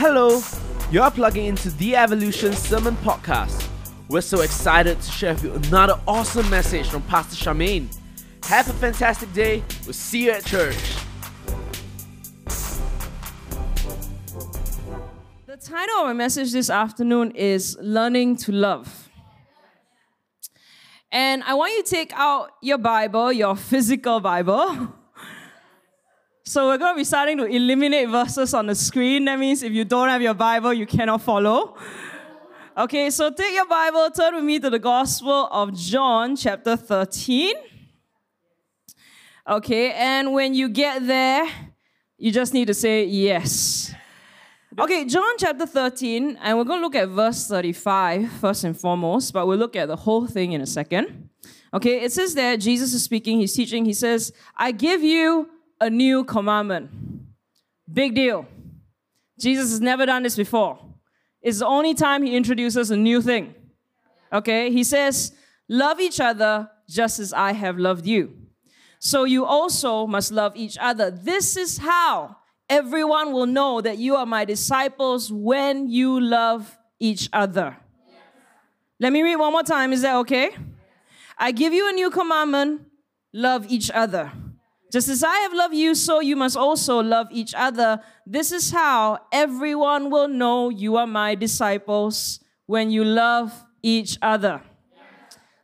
Hello, 0.00 0.40
you're 0.92 1.10
plugging 1.10 1.46
into 1.46 1.70
the 1.70 1.96
Evolution 1.96 2.52
Sermon 2.52 2.94
Podcast. 2.98 3.66
We're 4.08 4.20
so 4.20 4.42
excited 4.42 5.00
to 5.00 5.10
share 5.10 5.34
with 5.34 5.42
you 5.42 5.54
another 5.54 5.98
awesome 6.06 6.48
message 6.48 6.86
from 6.86 7.02
Pastor 7.02 7.34
Charmaine. 7.34 7.88
Have 8.44 8.70
a 8.70 8.74
fantastic 8.74 9.32
day. 9.32 9.64
We'll 9.86 9.94
see 9.94 10.26
you 10.26 10.30
at 10.30 10.44
church. 10.44 10.76
The 15.46 15.56
title 15.60 15.96
of 15.96 16.06
my 16.06 16.12
message 16.12 16.52
this 16.52 16.70
afternoon 16.70 17.32
is 17.32 17.76
Learning 17.80 18.36
to 18.36 18.52
Love. 18.52 19.10
And 21.10 21.42
I 21.42 21.54
want 21.54 21.72
you 21.72 21.82
to 21.82 21.90
take 21.90 22.12
out 22.14 22.52
your 22.62 22.78
Bible, 22.78 23.32
your 23.32 23.56
physical 23.56 24.20
Bible. 24.20 24.94
So 26.48 26.68
we're 26.68 26.78
going 26.78 26.94
to 26.94 26.96
be 26.96 27.04
starting 27.04 27.36
to 27.36 27.44
eliminate 27.44 28.08
verses 28.08 28.54
on 28.54 28.68
the 28.68 28.74
screen. 28.74 29.26
That 29.26 29.38
means 29.38 29.62
if 29.62 29.70
you 29.70 29.84
don't 29.84 30.08
have 30.08 30.22
your 30.22 30.32
Bible, 30.32 30.72
you 30.72 30.86
cannot 30.86 31.20
follow. 31.20 31.76
Okay, 32.74 33.10
so 33.10 33.30
take 33.30 33.54
your 33.54 33.66
Bible, 33.66 34.10
turn 34.10 34.34
with 34.34 34.44
me 34.44 34.58
to 34.60 34.70
the 34.70 34.78
Gospel 34.78 35.46
of 35.52 35.76
John, 35.76 36.36
chapter 36.36 36.74
13. 36.74 37.54
Okay, 39.46 39.92
and 39.92 40.32
when 40.32 40.54
you 40.54 40.70
get 40.70 41.06
there, 41.06 41.46
you 42.16 42.32
just 42.32 42.54
need 42.54 42.68
to 42.68 42.74
say 42.74 43.04
yes. 43.04 43.92
Okay, 44.78 45.04
John 45.04 45.34
chapter 45.36 45.66
13, 45.66 46.38
and 46.40 46.56
we're 46.56 46.64
going 46.64 46.80
to 46.80 46.82
look 46.82 46.94
at 46.94 47.10
verse 47.10 47.46
35 47.46 48.26
first 48.32 48.64
and 48.64 48.74
foremost, 48.74 49.34
but 49.34 49.46
we'll 49.46 49.58
look 49.58 49.76
at 49.76 49.86
the 49.86 49.96
whole 49.96 50.26
thing 50.26 50.52
in 50.52 50.62
a 50.62 50.66
second. 50.66 51.28
Okay, 51.74 52.00
it 52.00 52.12
says 52.12 52.34
that 52.36 52.56
Jesus 52.56 52.94
is 52.94 53.04
speaking, 53.04 53.38
he's 53.38 53.52
teaching, 53.52 53.84
he 53.84 53.92
says, 53.92 54.32
I 54.56 54.72
give 54.72 55.02
you 55.02 55.50
a 55.80 55.90
new 55.90 56.24
commandment. 56.24 56.90
Big 57.92 58.14
deal. 58.14 58.46
Jesus 59.38 59.70
has 59.70 59.80
never 59.80 60.06
done 60.06 60.22
this 60.22 60.36
before. 60.36 60.78
It's 61.40 61.60
the 61.60 61.66
only 61.66 61.94
time 61.94 62.22
he 62.22 62.36
introduces 62.36 62.90
a 62.90 62.96
new 62.96 63.22
thing. 63.22 63.54
Okay? 64.32 64.70
He 64.70 64.84
says, 64.84 65.32
Love 65.68 66.00
each 66.00 66.18
other 66.18 66.70
just 66.88 67.18
as 67.18 67.32
I 67.32 67.52
have 67.52 67.78
loved 67.78 68.06
you. 68.06 68.34
So 68.98 69.24
you 69.24 69.44
also 69.44 70.06
must 70.06 70.32
love 70.32 70.56
each 70.56 70.76
other. 70.80 71.10
This 71.10 71.56
is 71.56 71.78
how 71.78 72.36
everyone 72.68 73.32
will 73.32 73.46
know 73.46 73.80
that 73.80 73.98
you 73.98 74.16
are 74.16 74.26
my 74.26 74.44
disciples 74.44 75.30
when 75.30 75.88
you 75.88 76.20
love 76.20 76.76
each 76.98 77.28
other. 77.32 77.76
Let 78.98 79.12
me 79.12 79.22
read 79.22 79.36
one 79.36 79.52
more 79.52 79.62
time. 79.62 79.92
Is 79.92 80.02
that 80.02 80.16
okay? 80.16 80.50
I 81.36 81.52
give 81.52 81.72
you 81.72 81.88
a 81.88 81.92
new 81.92 82.10
commandment 82.10 82.82
love 83.32 83.66
each 83.68 83.90
other. 83.90 84.32
Just 84.90 85.08
as 85.08 85.22
I 85.22 85.36
have 85.40 85.52
loved 85.52 85.74
you, 85.74 85.94
so 85.94 86.20
you 86.20 86.34
must 86.34 86.56
also 86.56 87.02
love 87.02 87.26
each 87.30 87.54
other. 87.54 88.00
This 88.26 88.52
is 88.52 88.70
how 88.70 89.18
everyone 89.30 90.10
will 90.10 90.28
know 90.28 90.70
you 90.70 90.96
are 90.96 91.06
my 91.06 91.34
disciples 91.34 92.40
when 92.66 92.90
you 92.90 93.04
love 93.04 93.52
each 93.82 94.18
other. 94.22 94.62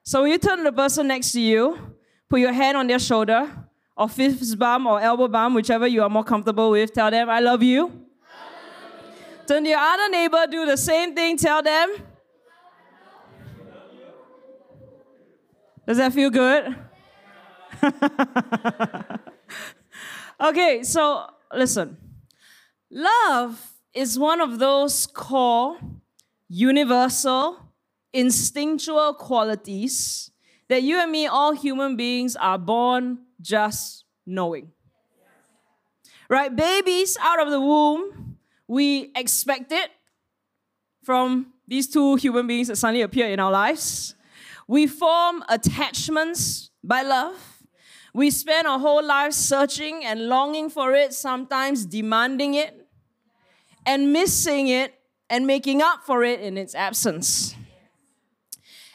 So 0.02 0.22
when 0.22 0.32
you 0.32 0.38
turn 0.38 0.58
to 0.58 0.64
the 0.64 0.72
person 0.72 1.08
next 1.08 1.32
to 1.32 1.40
you, 1.40 1.96
put 2.28 2.40
your 2.40 2.52
hand 2.52 2.76
on 2.76 2.86
their 2.86 2.98
shoulder, 2.98 3.50
or 3.96 4.08
fist 4.08 4.58
bump 4.58 4.86
or 4.86 5.00
elbow 5.00 5.28
bump, 5.28 5.54
whichever 5.54 5.86
you 5.86 6.02
are 6.02 6.10
more 6.10 6.24
comfortable 6.24 6.70
with. 6.70 6.92
Tell 6.92 7.10
them, 7.10 7.30
I 7.30 7.40
love 7.40 7.62
you. 7.62 7.86
I 7.86 7.86
love 7.86 7.92
you. 9.16 9.46
Turn 9.46 9.64
to 9.64 9.70
your 9.70 9.78
other 9.78 10.10
neighbor, 10.10 10.46
do 10.50 10.66
the 10.66 10.76
same 10.76 11.14
thing. 11.14 11.38
Tell 11.38 11.62
them. 11.62 11.96
Does 15.86 15.96
that 15.98 16.12
feel 16.12 16.30
good? 16.30 16.76
okay, 20.40 20.82
so 20.82 21.26
listen. 21.52 21.96
Love 22.90 23.72
is 23.92 24.18
one 24.18 24.40
of 24.40 24.58
those 24.58 25.06
core, 25.06 25.76
universal, 26.48 27.58
instinctual 28.12 29.14
qualities 29.14 30.30
that 30.68 30.82
you 30.82 30.98
and 30.98 31.10
me, 31.10 31.26
all 31.26 31.52
human 31.52 31.96
beings, 31.96 32.36
are 32.36 32.58
born 32.58 33.18
just 33.40 34.04
knowing. 34.26 34.72
Right? 36.28 36.54
Babies 36.54 37.16
out 37.20 37.40
of 37.40 37.50
the 37.50 37.60
womb, 37.60 38.38
we 38.66 39.12
expect 39.14 39.72
it 39.72 39.90
from 41.02 41.52
these 41.68 41.86
two 41.86 42.16
human 42.16 42.46
beings 42.46 42.68
that 42.68 42.76
suddenly 42.76 43.02
appear 43.02 43.28
in 43.28 43.40
our 43.40 43.50
lives. 43.50 44.14
We 44.66 44.86
form 44.86 45.44
attachments 45.48 46.70
by 46.82 47.02
love. 47.02 47.53
We 48.14 48.30
spend 48.30 48.68
our 48.68 48.78
whole 48.78 49.04
lives 49.04 49.36
searching 49.36 50.04
and 50.04 50.28
longing 50.28 50.70
for 50.70 50.94
it, 50.94 51.12
sometimes 51.12 51.84
demanding 51.84 52.54
it, 52.54 52.86
and 53.84 54.12
missing 54.12 54.68
it 54.68 54.94
and 55.28 55.48
making 55.48 55.82
up 55.82 56.04
for 56.06 56.22
it 56.22 56.40
in 56.40 56.56
its 56.56 56.76
absence. 56.76 57.56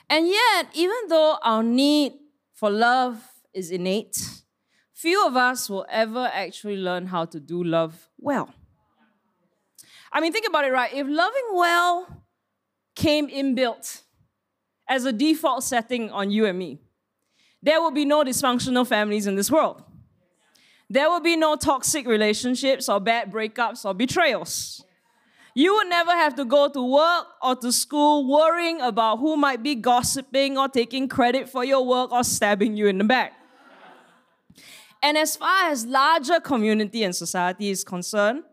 And 0.09 0.25
yet, 0.25 0.68
even 0.74 0.96
though 1.09 1.38
our 1.44 1.62
need 1.62 2.13
for 2.53 2.69
love 2.69 3.22
is 3.53 3.72
innate, 3.72 4.18
few 4.94 5.28
of 5.28 5.35
us 5.35 5.69
will 5.69 5.85
ever 5.90 6.31
actually 6.34 6.78
learn 6.78 7.08
how 7.08 7.25
to 7.25 7.41
do 7.41 7.62
love 7.62 8.09
well. 8.18 8.53
I 10.13 10.22
mean, 10.22 10.31
think 10.31 10.47
about 10.47 10.63
it, 10.63 10.72
right? 10.72 10.94
If 10.94 11.06
loving 11.08 11.50
well 11.52 12.24
came 12.96 13.28
inbuilt 13.28 14.02
as 14.88 15.03
a 15.03 15.12
default 15.12 15.63
setting 15.63 16.09
on 16.09 16.31
you 16.31 16.46
and 16.46 16.58
me, 16.58 16.79
there 17.62 17.81
will 17.81 17.92
be 17.92 18.06
no 18.06 18.24
dysfunctional 18.24 18.88
families 18.88 19.28
in 19.28 19.36
this 19.36 19.52
world. 19.52 19.84
There 20.90 21.09
will 21.09 21.20
be 21.20 21.36
no 21.36 21.56
toxic 21.56 22.08
relationships 22.08 22.90
or 22.90 23.00
bad 23.00 23.31
breakups 23.31 23.86
or 23.86 23.94
betrayals. 23.94 24.84
You 25.53 25.75
would 25.75 25.88
never 25.88 26.12
have 26.12 26.36
to 26.36 26.46
go 26.46 26.70
to 26.70 26.81
work 26.81 27.28
or 27.44 27.56
to 27.58 27.72
school 27.72 28.28
worrying 28.28 28.81
about 28.81 29.18
who 29.18 29.36
might 29.36 29.62
be 29.62 29.75
gossiping 29.75 30.58
or 30.58 30.68
taking 30.68 31.08
credit 31.08 31.50
for 31.50 31.66
your 31.66 31.86
work 31.86 32.12
or 32.12 32.24
stabbing 32.24 32.78
you 32.78 32.88
in 32.88 32.97
the 32.97 33.03
back. 33.03 33.34
And 35.02 35.18
as 35.18 35.36
far 35.36 35.70
as 35.70 35.86
larger 35.86 36.40
community 36.40 37.03
and 37.03 37.16
society 37.16 37.70
is 37.70 37.84
concerned, 37.84 38.44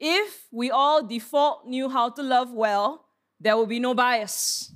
if 0.00 0.46
we 0.50 0.70
all 0.70 1.02
default 1.02 1.66
knew 1.66 1.88
how 1.88 2.10
to 2.10 2.22
love 2.22 2.52
well, 2.52 3.06
there 3.40 3.56
will 3.56 3.66
be 3.66 3.78
no 3.78 3.94
bias, 3.94 4.72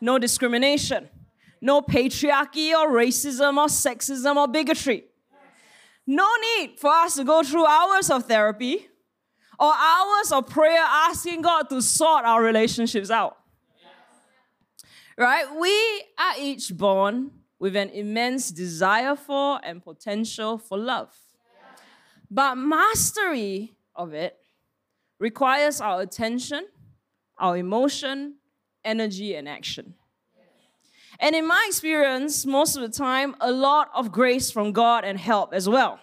no 0.00 0.18
discrimination 0.18 1.08
no 1.60 1.82
patriarchy 1.82 2.72
or 2.72 2.90
racism 2.90 3.56
or 3.56 3.66
sexism 3.66 4.36
or 4.36 4.48
bigotry. 4.48 5.04
No 6.06 6.28
need 6.56 6.78
for 6.78 6.90
us 6.90 7.16
to 7.16 7.24
go 7.24 7.42
through 7.42 7.66
hours 7.66 8.10
of 8.10 8.24
therapy 8.24 8.88
or 9.58 9.72
hours 9.72 10.32
of 10.32 10.48
prayer 10.48 10.82
asking 10.82 11.42
God 11.42 11.68
to 11.68 11.82
sort 11.82 12.24
our 12.24 12.42
relationships 12.42 13.10
out. 13.10 13.36
Right? 15.16 15.44
We 15.54 15.70
are 16.18 16.34
each 16.38 16.74
born 16.74 17.30
with 17.58 17.76
an 17.76 17.90
immense 17.90 18.50
desire 18.50 19.14
for 19.14 19.60
and 19.62 19.84
potential 19.84 20.56
for 20.56 20.78
love. 20.78 21.14
But 22.30 22.54
mastery 22.54 23.74
of 23.94 24.14
it 24.14 24.38
requires 25.18 25.80
our 25.80 26.00
attention, 26.00 26.66
our 27.38 27.58
emotion, 27.58 28.36
energy, 28.82 29.34
and 29.34 29.46
action. 29.46 29.94
And 31.20 31.36
in 31.36 31.46
my 31.46 31.64
experience, 31.68 32.46
most 32.46 32.76
of 32.76 32.82
the 32.82 32.88
time, 32.88 33.36
a 33.40 33.52
lot 33.52 33.90
of 33.94 34.10
grace 34.10 34.50
from 34.50 34.72
God 34.72 35.04
and 35.04 35.18
help 35.18 35.52
as 35.52 35.68
well. 35.68 36.00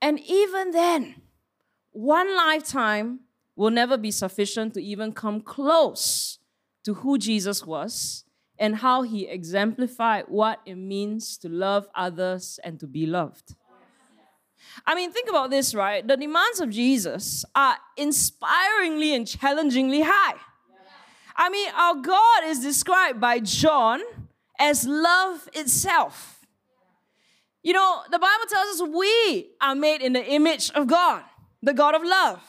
And 0.00 0.18
even 0.20 0.70
then, 0.70 1.16
one 1.92 2.34
lifetime 2.34 3.20
will 3.54 3.70
never 3.70 3.98
be 3.98 4.10
sufficient 4.10 4.72
to 4.74 4.82
even 4.82 5.12
come 5.12 5.42
close 5.42 6.38
to 6.84 6.94
who 6.94 7.18
Jesus 7.18 7.66
was 7.66 8.24
and 8.58 8.76
how 8.76 9.02
he 9.02 9.26
exemplified 9.26 10.24
what 10.28 10.60
it 10.64 10.76
means 10.76 11.36
to 11.38 11.48
love 11.48 11.86
others 11.94 12.58
and 12.64 12.80
to 12.80 12.86
be 12.86 13.06
loved. 13.06 13.54
I 14.86 14.94
mean, 14.94 15.12
think 15.12 15.28
about 15.28 15.50
this, 15.50 15.74
right? 15.74 16.06
The 16.06 16.16
demands 16.16 16.60
of 16.60 16.70
Jesus 16.70 17.44
are 17.54 17.76
inspiringly 17.96 19.14
and 19.14 19.26
challengingly 19.26 20.00
high. 20.02 20.34
I 21.42 21.48
mean, 21.48 21.68
our 21.76 21.96
God 21.96 22.44
is 22.44 22.60
described 22.60 23.20
by 23.20 23.40
John 23.40 24.00
as 24.60 24.86
love 24.86 25.48
itself. 25.52 26.46
You 27.64 27.72
know, 27.72 28.02
the 28.12 28.18
Bible 28.20 28.46
tells 28.48 28.80
us 28.80 28.88
we 28.88 29.50
are 29.60 29.74
made 29.74 30.02
in 30.02 30.12
the 30.12 30.24
image 30.24 30.70
of 30.70 30.86
God, 30.86 31.24
the 31.60 31.74
God 31.74 31.96
of 31.96 32.04
love. 32.04 32.40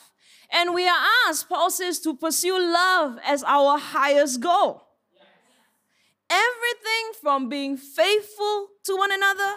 And 0.51 0.75
we 0.75 0.87
are 0.87 0.99
asked, 1.27 1.49
Paul 1.49 1.71
says, 1.71 1.99
to 2.01 2.15
pursue 2.15 2.53
love 2.53 3.17
as 3.25 3.43
our 3.47 3.79
highest 3.79 4.41
goal. 4.41 4.83
Everything 6.29 7.19
from 7.19 7.49
being 7.49 7.77
faithful 7.77 8.67
to 8.83 8.95
one 8.95 9.11
another 9.11 9.55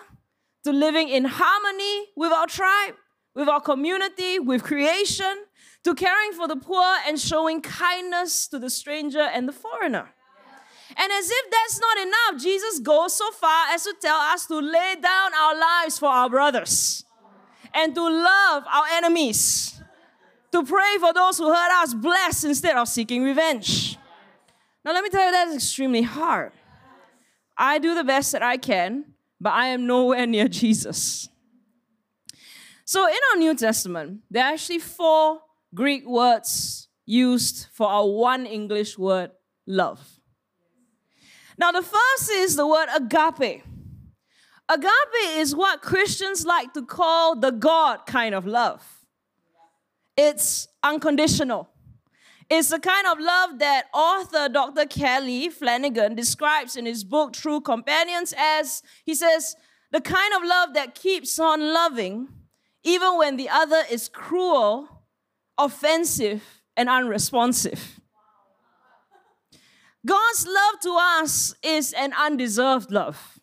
to 0.65 0.73
living 0.73 1.11
in 1.11 1.27
harmony 1.27 2.07
with 2.17 2.33
our 2.33 2.47
tribe, 2.47 2.95
with 3.35 3.51
our 3.51 3.61
community, 3.61 4.39
with 4.39 4.63
creation, 4.63 5.45
to 5.87 5.95
caring 5.95 6.33
for 6.33 6.49
the 6.49 6.57
poor 6.57 6.97
and 7.07 7.17
showing 7.17 7.63
kindness 7.63 8.49
to 8.49 8.59
the 8.59 8.69
stranger 8.69 9.21
and 9.21 9.47
the 9.47 9.53
foreigner. 9.53 10.09
And 10.97 11.13
as 11.13 11.31
if 11.31 11.45
that's 11.49 11.79
not 11.79 11.99
enough, 11.99 12.43
Jesus 12.43 12.81
goes 12.81 13.13
so 13.13 13.31
far 13.31 13.69
as 13.69 13.85
to 13.85 13.95
tell 14.01 14.17
us 14.17 14.47
to 14.47 14.59
lay 14.59 14.97
down 15.01 15.31
our 15.33 15.57
lives 15.57 15.97
for 15.97 16.09
our 16.09 16.29
brothers 16.29 17.05
and 17.73 17.95
to 17.95 18.03
love 18.03 18.65
our 18.67 18.85
enemies, 18.95 19.81
to 20.51 20.65
pray 20.65 20.97
for 20.99 21.13
those 21.13 21.39
who 21.39 21.47
hurt 21.55 21.71
us, 21.81 21.95
bless 21.95 22.43
instead 22.43 22.77
of 22.77 22.89
seeking 22.89 23.23
revenge. 23.23 23.97
Now, 24.85 24.93
let 24.93 25.05
me 25.05 25.11
tell 25.11 25.25
you, 25.25 25.31
that's 25.31 25.55
extremely 25.55 26.03
hard. 26.03 26.51
I 27.57 27.79
do 27.79 27.95
the 27.95 28.03
best 28.03 28.33
that 28.33 28.43
I 28.43 28.57
can, 28.57 29.05
but 29.41 29.53
I 29.53 29.67
am 29.67 29.87
nowhere 29.87 30.27
near 30.27 30.49
Jesus. 30.49 31.29
So, 32.85 33.07
in 33.07 33.19
our 33.31 33.39
New 33.39 33.55
Testament, 33.55 34.23
there 34.29 34.45
are 34.45 34.53
actually 34.53 34.81
four 34.81 35.43
Greek 35.77 36.09
words 36.09 36.89
used 37.05 37.69
for 37.73 37.87
our 37.87 38.09
one 38.09 38.47
English 38.47 38.99
word, 38.99 39.31
love. 39.67 40.01
Now, 41.59 41.71
the 41.71 41.83
first 41.83 42.31
is 42.33 42.57
the 42.57 42.67
word 42.67 42.89
agape. 42.95 43.63
Agape 44.69 45.37
is 45.37 45.55
what 45.55 45.83
Christians 45.83 46.45
like 46.45 46.73
to 46.73 46.83
call 46.83 47.37
the 47.37 47.53
God 47.53 48.07
kind 48.07 48.35
of 48.35 48.47
love. 48.47 48.83
It's 50.17 50.67
unconditional. 50.83 51.69
It's 52.49 52.71
the 52.71 52.81
kind 52.81 53.07
of 53.07 53.21
love 53.21 53.59
that 53.59 53.87
author 53.93 54.49
Dr. 54.49 54.87
Kelly 54.87 55.51
Flanagan 55.51 56.15
describes 56.15 56.77
in 56.77 56.87
his 56.87 57.05
book 57.05 57.35
True 57.35 57.61
Companions 57.61 58.33
as 58.39 58.83
he 59.05 59.15
says, 59.15 59.57
the 59.93 60.01
kind 60.01 60.33
of 60.35 60.43
love 60.43 60.73
that 60.75 60.95
keeps 60.95 61.39
on 61.39 61.75
loving 61.75 62.29
even 62.83 63.19
when 63.19 63.37
the 63.37 63.49
other 63.49 63.83
is 63.91 64.09
cruel, 64.09 64.96
offensive, 65.59 66.43
and 66.77 66.89
unresponsive. 66.89 68.01
God's 70.05 70.47
love 70.47 70.81
to 70.83 70.97
us 71.01 71.55
is 71.63 71.93
an 71.95 72.13
undeserved 72.13 72.91
love, 72.91 73.41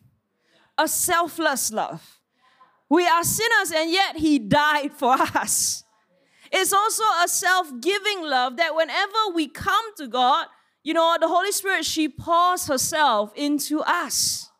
a 0.78 0.88
selfless 0.88 1.72
love. 1.72 2.20
We 2.88 3.06
are 3.06 3.24
sinners, 3.24 3.72
and 3.72 3.90
yet 3.90 4.16
He 4.16 4.38
died 4.38 4.92
for 4.92 5.12
us. 5.12 5.84
It's 6.52 6.72
also 6.72 7.02
a 7.22 7.28
self 7.28 7.68
giving 7.80 8.22
love 8.22 8.56
that 8.56 8.74
whenever 8.74 9.34
we 9.34 9.48
come 9.48 9.94
to 9.96 10.06
God, 10.06 10.46
you 10.82 10.94
know, 10.94 11.16
the 11.20 11.28
Holy 11.28 11.50
Spirit, 11.50 11.84
she 11.84 12.08
pours 12.08 12.66
herself 12.66 13.32
into 13.34 13.80
us. 13.80 14.50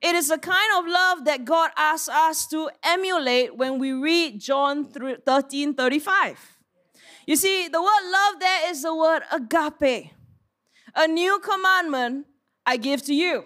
It 0.00 0.14
is 0.14 0.30
a 0.30 0.38
kind 0.38 0.78
of 0.78 0.86
love 0.86 1.24
that 1.24 1.44
God 1.44 1.72
asks 1.76 2.08
us 2.08 2.46
to 2.48 2.70
emulate 2.82 3.56
when 3.56 3.78
we 3.78 3.92
read 3.92 4.40
John 4.40 4.84
13 4.84 5.74
35. 5.74 6.49
You 7.30 7.36
see, 7.36 7.68
the 7.68 7.80
word 7.80 8.10
love 8.10 8.40
there 8.40 8.70
is 8.70 8.82
the 8.82 8.92
word 8.92 9.22
agape. 9.30 10.10
A 10.96 11.06
new 11.06 11.38
commandment 11.38 12.26
I 12.66 12.76
give 12.76 13.02
to 13.02 13.14
you 13.14 13.44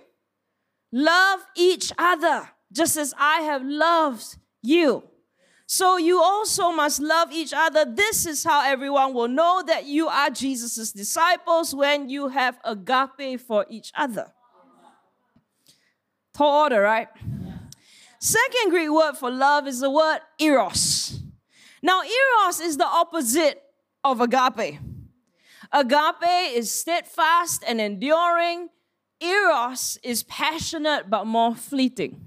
love 0.90 1.40
each 1.54 1.92
other 1.98 2.48
just 2.72 2.96
as 2.96 3.12
I 3.19 3.42
have 3.42 3.62
loved 3.62 4.38
you. 4.62 5.02
So 5.66 5.98
you 5.98 6.19
also 6.19 6.72
must 6.72 6.98
love 6.98 7.31
each 7.31 7.52
other. 7.54 7.84
This 7.84 8.25
is 8.25 8.42
how 8.42 8.64
everyone 8.64 9.12
will 9.12 9.28
know 9.28 9.62
that 9.66 9.84
you 9.84 10.08
are 10.08 10.31
Jesus' 10.31 10.90
disciples 10.90 11.75
when 11.75 12.08
you 12.08 12.28
have 12.28 12.58
agape 12.64 13.38
for 13.38 13.66
each 13.69 13.92
other. 13.94 14.32
Tall 16.32 16.62
order, 16.62 16.81
right? 16.81 17.08
Second 18.19 18.70
Greek 18.70 18.90
word 18.90 19.19
for 19.19 19.31
love 19.31 19.66
is 19.66 19.81
the 19.81 19.90
word 19.90 20.20
eros. 20.38 21.20
Now, 21.82 22.00
eros 22.00 22.60
is 22.60 22.78
the 22.78 22.86
opposite 22.86 23.60
of 24.04 24.20
agape. 24.20 24.78
Agape 25.72 26.54
is 26.54 26.70
steadfast 26.70 27.64
and 27.66 27.80
enduring. 27.80 28.68
Eros 29.20 29.98
is 30.02 30.22
passionate 30.24 31.08
but 31.08 31.26
more 31.26 31.54
fleeting. 31.54 32.20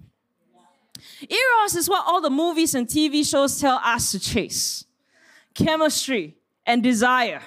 Eros 1.21 1.75
is 1.75 1.87
what 1.87 2.03
all 2.05 2.21
the 2.21 2.29
movies 2.29 2.73
and 2.73 2.87
TV 2.87 3.25
shows 3.25 3.61
tell 3.61 3.79
us 3.83 4.11
to 4.11 4.19
chase 4.19 4.83
chemistry 5.53 6.37
and 6.65 6.83
desire. 6.83 7.41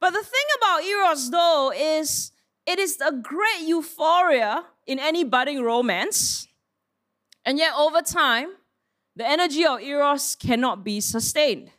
But 0.00 0.10
the 0.10 0.22
thing 0.22 0.44
about 0.58 0.84
Eros, 0.84 1.30
though, 1.30 1.72
is 1.74 2.30
it 2.66 2.78
is 2.78 3.00
a 3.00 3.12
great 3.12 3.62
euphoria 3.62 4.64
in 4.86 4.98
any 4.98 5.24
budding 5.24 5.62
romance. 5.62 6.46
And 7.44 7.58
yet, 7.58 7.72
over 7.76 8.02
time, 8.02 8.50
the 9.16 9.26
energy 9.26 9.66
of 9.66 9.80
Eros 9.80 10.36
cannot 10.36 10.84
be 10.84 11.00
sustained. 11.00 11.70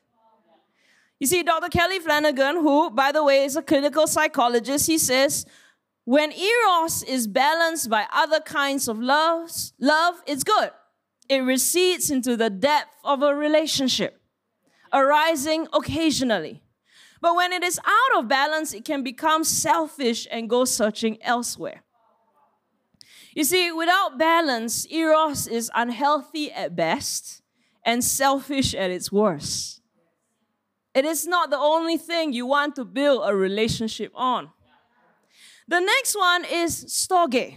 You 1.19 1.27
see, 1.27 1.43
Dr. 1.43 1.67
Kelly 1.67 1.99
Flanagan, 1.99 2.55
who, 2.55 2.89
by 2.89 3.11
the 3.11 3.23
way, 3.23 3.43
is 3.43 3.57
a 3.57 3.61
clinical 3.61 4.07
psychologist, 4.07 4.87
he 4.87 4.97
says, 4.97 5.45
when 6.05 6.31
eros 6.31 7.03
is 7.03 7.27
balanced 7.27 7.89
by 7.89 8.07
other 8.11 8.39
kinds 8.39 8.87
of 8.87 8.99
loves, 8.99 9.73
love 9.79 10.23
is 10.25 10.43
good. 10.43 10.71
It 11.27 11.39
recedes 11.41 12.09
into 12.09 12.35
the 12.35 12.49
depth 12.49 12.89
of 13.03 13.21
a 13.21 13.35
relationship, 13.35 14.19
arising 14.91 15.67
occasionally. 15.73 16.63
But 17.21 17.35
when 17.35 17.51
it 17.51 17.63
is 17.63 17.79
out 17.85 18.17
of 18.17 18.29
balance, 18.29 18.73
it 18.73 18.85
can 18.85 19.03
become 19.03 19.43
selfish 19.43 20.25
and 20.31 20.49
go 20.49 20.65
searching 20.65 21.21
elsewhere. 21.21 21.83
You 23.35 23.43
see, 23.43 23.71
without 23.71 24.17
balance, 24.17 24.87
eros 24.89 25.47
is 25.47 25.69
unhealthy 25.75 26.51
at 26.51 26.75
best 26.75 27.41
and 27.83 28.03
selfish 28.03 28.73
at 28.73 28.89
its 28.89 29.11
worst. 29.11 29.78
It 30.99 31.05
is 31.05 31.25
not 31.25 31.49
the 31.49 31.57
only 31.57 31.95
thing 31.95 32.33
you 32.33 32.45
want 32.45 32.75
to 32.75 32.83
build 32.83 33.21
a 33.23 33.33
relationship 33.33 34.11
on. 34.13 34.49
The 35.65 35.79
next 35.79 36.13
one 36.13 36.43
is 36.43 36.83
storge. 36.87 37.55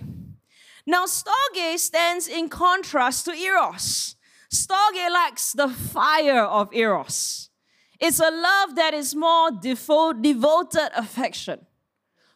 Now, 0.87 1.07
storge 1.07 1.77
stands 1.79 2.29
in 2.29 2.49
contrast 2.49 3.25
to 3.25 3.33
eros. 3.33 4.15
Storge 4.49 5.11
lacks 5.11 5.55
the 5.55 5.69
fire 5.69 6.45
of 6.45 6.73
eros. 6.73 7.51
It's 7.99 8.21
a 8.21 8.31
love 8.31 8.77
that 8.77 8.95
is 8.95 9.17
more 9.17 9.51
devo- 9.51 10.23
devoted 10.23 10.91
affection, 10.97 11.67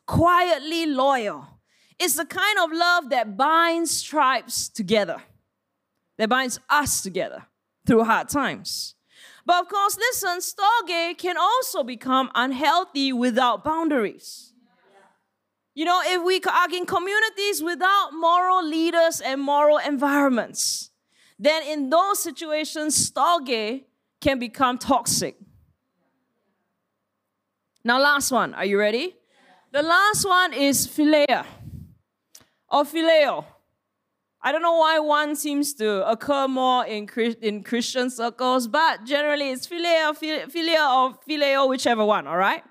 quietly 0.07 0.87
loyal. 0.87 1.47
It's 2.01 2.17
the 2.17 2.27
kind 2.27 2.59
of 2.59 2.73
love 2.73 3.11
that 3.11 3.37
binds 3.37 4.03
tribes 4.03 4.69
together, 4.69 5.23
that 6.19 6.29
binds 6.29 6.59
us 6.69 7.01
together 7.01 7.45
through 7.87 8.03
hard 8.03 8.29
times. 8.29 8.96
But 9.47 9.63
of 9.63 9.69
course, 9.69 9.97
listen, 9.97 10.41
storge 10.41 11.17
can 11.19 11.37
also 11.37 11.85
become 11.85 12.31
unhealthy 12.35 13.13
without 13.13 13.63
boundaries. 13.63 14.53
You 15.73 15.85
know, 15.85 16.03
if 16.05 16.25
we 16.25 16.41
are 16.41 16.75
in 16.75 16.85
communities 16.85 17.63
without 17.63 18.11
moral 18.13 18.67
leaders 18.67 19.21
and 19.21 19.41
moral 19.41 19.79
environments, 19.79 20.91
then 21.39 21.63
in 21.63 21.91
those 21.91 22.19
situations, 22.19 23.11
storge 23.11 23.85
can 24.21 24.39
become 24.41 24.79
toxic. 24.79 25.37
Now, 27.85 28.01
last 28.01 28.33
one. 28.33 28.53
Are 28.55 28.65
you 28.65 28.79
ready? 28.79 29.15
The 29.71 29.83
last 29.83 30.25
one 30.27 30.55
is 30.55 30.89
philia 30.89 31.45
or 32.69 32.83
phileo. 32.83 33.45
I 34.47 34.53
don't 34.53 34.63
know 34.63 34.77
why 34.77 35.01
one 35.01 35.35
seems 35.35 35.75
to 35.75 36.09
occur 36.09 36.47
more 36.47 36.87
in, 36.87 37.09
in 37.43 37.65
Christian 37.65 38.09
circles, 38.11 38.69
but 38.69 39.05
generally 39.05 39.51
it's 39.51 39.67
philia, 39.67 40.17
philia, 40.17 40.85
or 40.97 41.19
phileo, 41.29 41.69
whichever 41.69 42.05
one, 42.05 42.29
all 42.29 42.37
right? 42.37 42.63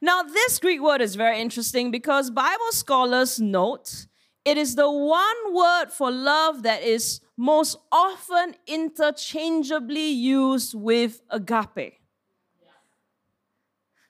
Now, 0.00 0.22
this 0.22 0.60
Greek 0.60 0.80
word 0.80 1.00
is 1.00 1.16
very 1.16 1.40
interesting 1.40 1.90
because 1.90 2.30
Bible 2.30 2.70
scholars 2.70 3.40
note 3.40 4.06
it 4.44 4.56
is 4.56 4.76
the 4.76 4.88
one 4.88 5.52
word 5.52 5.86
for 5.90 6.12
love 6.12 6.62
that 6.62 6.84
is 6.84 7.20
most 7.36 7.76
often 7.90 8.54
interchangeably 8.68 10.10
used 10.10 10.76
with 10.76 11.22
agape. 11.28 11.98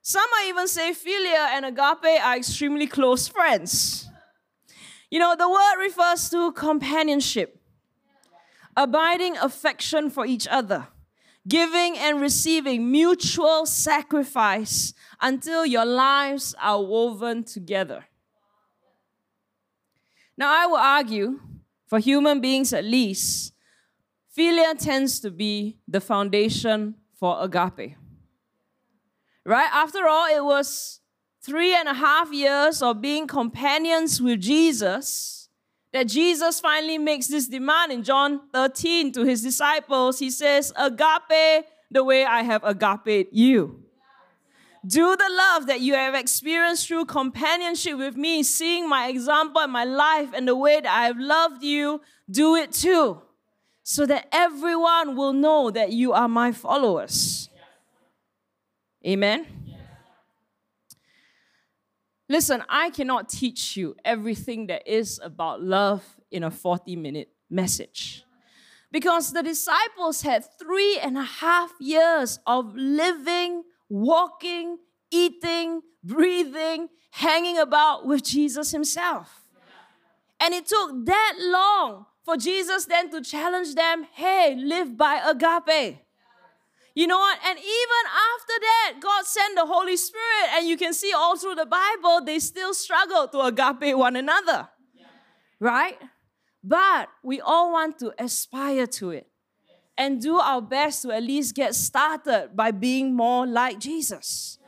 Some 0.02 0.26
might 0.32 0.48
even 0.50 0.68
say 0.68 0.92
philia 0.92 1.48
and 1.54 1.64
agape 1.64 2.22
are 2.22 2.36
extremely 2.36 2.86
close 2.86 3.26
friends. 3.26 4.09
You 5.10 5.18
know, 5.18 5.34
the 5.36 5.48
word 5.48 5.76
refers 5.78 6.30
to 6.30 6.52
companionship, 6.52 7.60
abiding 8.76 9.36
affection 9.38 10.08
for 10.08 10.24
each 10.24 10.46
other, 10.46 10.86
giving 11.48 11.98
and 11.98 12.20
receiving 12.20 12.92
mutual 12.92 13.66
sacrifice 13.66 14.94
until 15.20 15.66
your 15.66 15.84
lives 15.84 16.54
are 16.62 16.80
woven 16.80 17.42
together. 17.42 18.04
Now, 20.36 20.52
I 20.52 20.66
will 20.66 20.76
argue, 20.76 21.40
for 21.86 21.98
human 21.98 22.40
beings 22.40 22.72
at 22.72 22.84
least, 22.84 23.52
philia 24.36 24.78
tends 24.78 25.18
to 25.20 25.30
be 25.30 25.78
the 25.88 26.00
foundation 26.00 26.94
for 27.18 27.36
agape. 27.42 27.96
Right? 29.44 29.68
After 29.72 30.06
all, 30.06 30.26
it 30.28 30.44
was 30.44 30.99
three 31.42 31.74
and 31.74 31.88
a 31.88 31.94
half 31.94 32.32
years 32.32 32.82
of 32.82 33.00
being 33.00 33.26
companions 33.26 34.20
with 34.20 34.40
Jesus, 34.40 35.48
that 35.92 36.06
Jesus 36.06 36.60
finally 36.60 36.98
makes 36.98 37.26
this 37.26 37.48
demand 37.48 37.92
in 37.92 38.02
John 38.02 38.40
13 38.52 39.12
to 39.12 39.24
his 39.24 39.42
disciples. 39.42 40.18
He 40.18 40.30
says, 40.30 40.72
Agape 40.76 41.64
the 41.90 42.04
way 42.04 42.24
I 42.24 42.42
have 42.42 42.62
agape 42.62 43.28
you. 43.32 43.82
Do 44.86 45.14
the 45.14 45.28
love 45.30 45.66
that 45.66 45.80
you 45.80 45.94
have 45.94 46.14
experienced 46.14 46.88
through 46.88 47.04
companionship 47.04 47.98
with 47.98 48.16
me, 48.16 48.42
seeing 48.42 48.88
my 48.88 49.08
example 49.08 49.60
and 49.60 49.72
my 49.72 49.84
life 49.84 50.30
and 50.32 50.48
the 50.48 50.56
way 50.56 50.80
that 50.80 50.90
I 50.90 51.04
have 51.04 51.18
loved 51.18 51.62
you, 51.62 52.00
do 52.30 52.56
it 52.56 52.72
too, 52.72 53.20
so 53.82 54.06
that 54.06 54.28
everyone 54.32 55.16
will 55.16 55.34
know 55.34 55.70
that 55.70 55.92
you 55.92 56.12
are 56.12 56.28
my 56.28 56.52
followers. 56.52 57.50
Amen? 59.06 59.46
Listen, 62.30 62.62
I 62.68 62.90
cannot 62.90 63.28
teach 63.28 63.76
you 63.76 63.96
everything 64.04 64.68
there 64.68 64.82
is 64.86 65.18
about 65.20 65.64
love 65.64 66.04
in 66.30 66.44
a 66.44 66.50
40 66.50 66.94
minute 66.94 67.28
message. 67.50 68.24
Because 68.92 69.32
the 69.32 69.42
disciples 69.42 70.22
had 70.22 70.44
three 70.56 70.96
and 71.00 71.18
a 71.18 71.24
half 71.24 71.72
years 71.80 72.38
of 72.46 72.72
living, 72.76 73.64
walking, 73.88 74.78
eating, 75.10 75.82
breathing, 76.04 76.88
hanging 77.10 77.58
about 77.58 78.06
with 78.06 78.22
Jesus 78.22 78.70
himself. 78.70 79.48
And 80.38 80.54
it 80.54 80.66
took 80.66 81.04
that 81.06 81.34
long 81.40 82.06
for 82.24 82.36
Jesus 82.36 82.84
then 82.84 83.10
to 83.10 83.22
challenge 83.22 83.74
them 83.74 84.06
hey, 84.14 84.54
live 84.54 84.96
by 84.96 85.16
agape. 85.16 85.98
You 86.94 87.06
know 87.06 87.18
what? 87.18 87.38
And 87.46 87.58
even 87.58 88.02
after 88.06 88.54
that, 88.60 88.94
God 89.00 89.24
sent 89.24 89.54
the 89.54 89.66
Holy 89.66 89.96
Spirit, 89.96 90.50
and 90.54 90.66
you 90.66 90.76
can 90.76 90.92
see 90.92 91.12
all 91.12 91.36
through 91.36 91.54
the 91.54 91.66
Bible, 91.66 92.24
they 92.24 92.38
still 92.38 92.74
struggle 92.74 93.28
to 93.28 93.40
agape 93.40 93.96
one 93.96 94.16
another. 94.16 94.68
Yeah. 94.94 95.06
Right? 95.60 95.98
But 96.62 97.08
we 97.22 97.40
all 97.40 97.72
want 97.72 97.98
to 98.00 98.12
aspire 98.22 98.86
to 98.86 99.10
it 99.10 99.28
and 99.96 100.20
do 100.20 100.38
our 100.38 100.62
best 100.62 101.02
to 101.02 101.10
at 101.10 101.22
least 101.22 101.54
get 101.54 101.74
started 101.74 102.50
by 102.54 102.70
being 102.70 103.14
more 103.14 103.46
like 103.46 103.78
Jesus. 103.78 104.58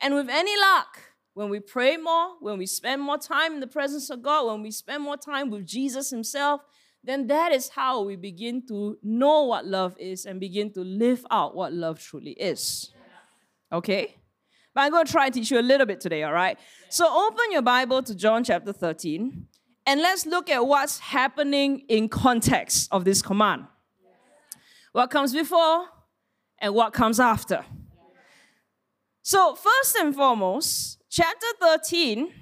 And 0.00 0.14
with 0.14 0.28
any 0.28 0.56
luck, 0.58 0.98
when 1.34 1.50
we 1.50 1.60
pray 1.60 1.96
more, 1.96 2.34
when 2.40 2.58
we 2.58 2.66
spend 2.66 3.02
more 3.02 3.18
time 3.18 3.54
in 3.54 3.60
the 3.60 3.66
presence 3.66 4.10
of 4.10 4.22
God, 4.22 4.46
when 4.46 4.62
we 4.62 4.70
spend 4.70 5.02
more 5.02 5.16
time 5.16 5.50
with 5.50 5.66
Jesus 5.66 6.10
Himself, 6.10 6.62
then 7.06 7.28
that 7.28 7.52
is 7.52 7.68
how 7.68 8.02
we 8.02 8.16
begin 8.16 8.66
to 8.66 8.98
know 9.02 9.44
what 9.44 9.64
love 9.64 9.96
is 9.98 10.26
and 10.26 10.40
begin 10.40 10.72
to 10.72 10.80
live 10.80 11.24
out 11.30 11.54
what 11.54 11.72
love 11.72 12.00
truly 12.00 12.32
is. 12.32 12.92
Okay? 13.72 14.16
But 14.74 14.82
I'm 14.82 14.90
going 14.90 15.06
to 15.06 15.12
try 15.12 15.26
and 15.26 15.34
teach 15.34 15.50
you 15.50 15.58
a 15.58 15.62
little 15.62 15.86
bit 15.86 16.00
today, 16.00 16.24
all 16.24 16.32
right? 16.32 16.58
So 16.90 17.06
open 17.08 17.44
your 17.50 17.62
Bible 17.62 18.02
to 18.02 18.14
John 18.14 18.42
chapter 18.44 18.72
13 18.72 19.46
and 19.86 20.00
let's 20.02 20.26
look 20.26 20.50
at 20.50 20.66
what's 20.66 20.98
happening 20.98 21.84
in 21.88 22.08
context 22.08 22.88
of 22.90 23.04
this 23.04 23.22
command. 23.22 23.66
What 24.92 25.10
comes 25.10 25.32
before 25.32 25.86
and 26.58 26.74
what 26.74 26.92
comes 26.92 27.20
after. 27.20 27.64
So, 29.22 29.54
first 29.54 29.96
and 29.96 30.14
foremost, 30.14 30.98
chapter 31.10 31.46
13 31.60 32.32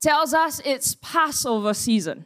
tells 0.00 0.32
us 0.34 0.60
it's 0.64 0.94
Passover 0.96 1.74
season. 1.74 2.24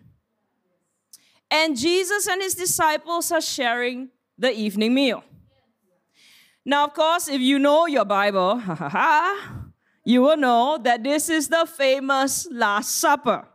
And 1.50 1.76
Jesus 1.76 2.28
and 2.28 2.40
his 2.40 2.54
disciples 2.54 3.32
are 3.32 3.40
sharing 3.40 4.10
the 4.38 4.52
evening 4.52 4.94
meal. 4.94 5.24
Now, 6.64 6.84
of 6.84 6.94
course, 6.94 7.28
if 7.28 7.40
you 7.40 7.58
know 7.58 7.86
your 7.86 8.04
Bible, 8.04 8.62
you 10.04 10.22
will 10.22 10.36
know 10.36 10.78
that 10.82 11.02
this 11.02 11.28
is 11.28 11.48
the 11.48 11.66
famous 11.66 12.46
Last 12.50 12.96
Supper. 12.96 13.46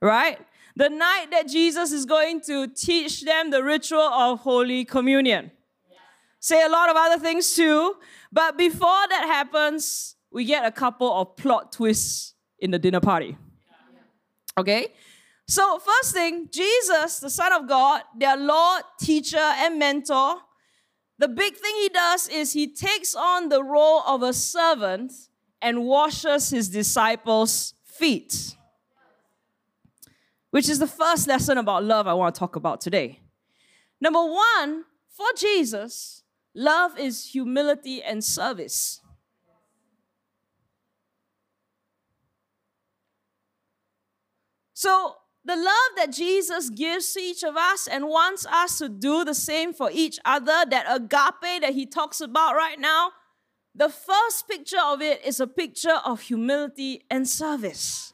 Right? 0.00 0.38
The 0.76 0.88
night 0.88 1.26
that 1.30 1.46
Jesus 1.48 1.92
is 1.92 2.06
going 2.06 2.40
to 2.42 2.66
teach 2.66 3.22
them 3.22 3.50
the 3.50 3.62
ritual 3.62 4.00
of 4.00 4.40
Holy 4.40 4.84
Communion. 4.84 5.50
Say 6.40 6.64
a 6.64 6.68
lot 6.70 6.88
of 6.88 6.96
other 6.96 7.18
things 7.18 7.54
too, 7.54 7.96
but 8.32 8.56
before 8.56 9.06
that 9.10 9.24
happens, 9.26 10.16
we 10.30 10.46
get 10.46 10.64
a 10.64 10.70
couple 10.70 11.12
of 11.12 11.36
plot 11.36 11.72
twists 11.72 12.34
in 12.58 12.70
the 12.70 12.78
dinner 12.78 13.00
party. 13.00 13.36
Okay? 14.56 14.88
So, 15.50 15.80
first 15.80 16.12
thing, 16.12 16.48
Jesus, 16.52 17.18
the 17.18 17.28
Son 17.28 17.52
of 17.52 17.66
God, 17.66 18.02
their 18.16 18.36
Lord, 18.36 18.84
teacher, 19.00 19.36
and 19.36 19.80
mentor, 19.80 20.36
the 21.18 21.26
big 21.26 21.56
thing 21.56 21.74
he 21.74 21.88
does 21.88 22.28
is 22.28 22.52
he 22.52 22.72
takes 22.72 23.16
on 23.16 23.48
the 23.48 23.60
role 23.60 24.04
of 24.06 24.22
a 24.22 24.32
servant 24.32 25.12
and 25.60 25.86
washes 25.86 26.50
his 26.50 26.68
disciples' 26.68 27.74
feet. 27.82 28.54
Which 30.50 30.68
is 30.68 30.78
the 30.78 30.86
first 30.86 31.26
lesson 31.26 31.58
about 31.58 31.82
love 31.82 32.06
I 32.06 32.14
want 32.14 32.32
to 32.32 32.38
talk 32.38 32.54
about 32.54 32.80
today. 32.80 33.18
Number 34.00 34.24
one, 34.24 34.84
for 35.08 35.26
Jesus, 35.36 36.22
love 36.54 36.96
is 36.96 37.26
humility 37.26 38.00
and 38.00 38.22
service. 38.22 39.00
So, 44.74 45.16
the 45.44 45.56
love 45.56 45.90
that 45.96 46.12
Jesus 46.12 46.68
gives 46.70 47.12
to 47.14 47.20
each 47.20 47.42
of 47.42 47.56
us 47.56 47.86
and 47.86 48.08
wants 48.08 48.44
us 48.46 48.78
to 48.78 48.88
do 48.88 49.24
the 49.24 49.34
same 49.34 49.72
for 49.72 49.90
each 49.92 50.18
other, 50.24 50.64
that 50.70 50.86
agape 50.88 51.62
that 51.62 51.72
he 51.72 51.86
talks 51.86 52.20
about 52.20 52.54
right 52.54 52.78
now, 52.78 53.12
the 53.74 53.88
first 53.88 54.48
picture 54.48 54.80
of 54.82 55.00
it 55.00 55.24
is 55.24 55.40
a 55.40 55.46
picture 55.46 55.98
of 56.04 56.20
humility 56.20 57.04
and 57.10 57.28
service. 57.28 58.12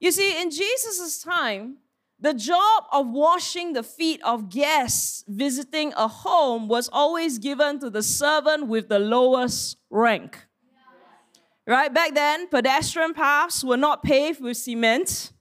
You 0.00 0.12
see, 0.12 0.40
in 0.40 0.50
Jesus' 0.50 1.20
time, 1.22 1.78
the 2.20 2.34
job 2.34 2.84
of 2.92 3.10
washing 3.10 3.74
the 3.74 3.82
feet 3.82 4.20
of 4.24 4.48
guests 4.48 5.24
visiting 5.28 5.92
a 5.96 6.08
home 6.08 6.68
was 6.68 6.88
always 6.92 7.38
given 7.38 7.78
to 7.80 7.90
the 7.90 8.02
servant 8.02 8.66
with 8.66 8.88
the 8.88 8.98
lowest 8.98 9.76
rank. 9.90 10.46
Right? 11.66 11.92
Back 11.92 12.14
then, 12.14 12.48
pedestrian 12.48 13.12
paths 13.12 13.62
were 13.62 13.76
not 13.76 14.02
paved 14.02 14.40
with 14.40 14.56
cement 14.56 15.32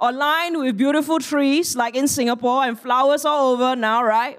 or 0.00 0.12
lined 0.12 0.58
with 0.58 0.76
beautiful 0.76 1.18
trees 1.18 1.76
like 1.76 1.94
in 1.94 2.08
Singapore 2.08 2.64
and 2.64 2.78
flowers 2.78 3.24
all 3.24 3.52
over 3.52 3.76
now, 3.76 4.02
right? 4.02 4.38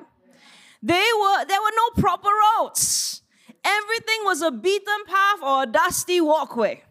They 0.81 1.07
were 1.19 1.45
there 1.45 1.61
were 1.61 1.75
no 1.75 2.01
proper 2.01 2.29
roads. 2.57 3.21
Everything 3.63 4.21
was 4.23 4.41
a 4.41 4.49
beaten 4.51 5.05
path 5.05 5.39
or 5.43 5.63
a 5.63 5.65
dusty 5.67 6.19
walkway. 6.19 6.83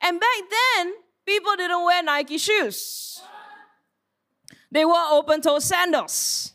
And 0.00 0.18
back 0.18 0.42
then, 0.50 0.94
people 1.24 1.54
didn't 1.56 1.84
wear 1.84 2.02
Nike 2.02 2.38
shoes. 2.38 3.22
They 4.72 4.84
wore 4.84 5.06
open-toe 5.12 5.60
sandals. 5.60 6.52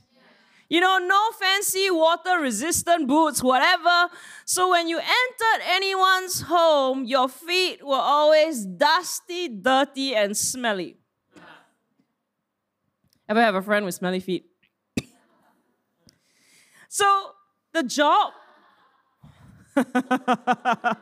You 0.69 0.79
know, 0.79 0.99
no 0.99 1.31
fancy 1.39 1.89
water 1.89 2.39
resistant 2.39 3.07
boots, 3.07 3.41
whatever. 3.41 4.09
So 4.45 4.69
when 4.69 4.87
you 4.87 4.97
entered 4.99 5.65
anyone's 5.65 6.41
home, 6.41 7.05
your 7.05 7.29
feet 7.29 7.85
were 7.85 7.95
always 7.95 8.65
dusty, 8.65 9.49
dirty, 9.49 10.15
and 10.15 10.35
smelly. 10.35 11.00
Ever 13.31 13.41
have 13.41 13.55
a 13.55 13.61
friend 13.61 13.85
with 13.85 13.95
smelly 13.95 14.19
feet? 14.19 14.43
so 16.89 17.31
the 17.71 17.81
job. 17.81 18.33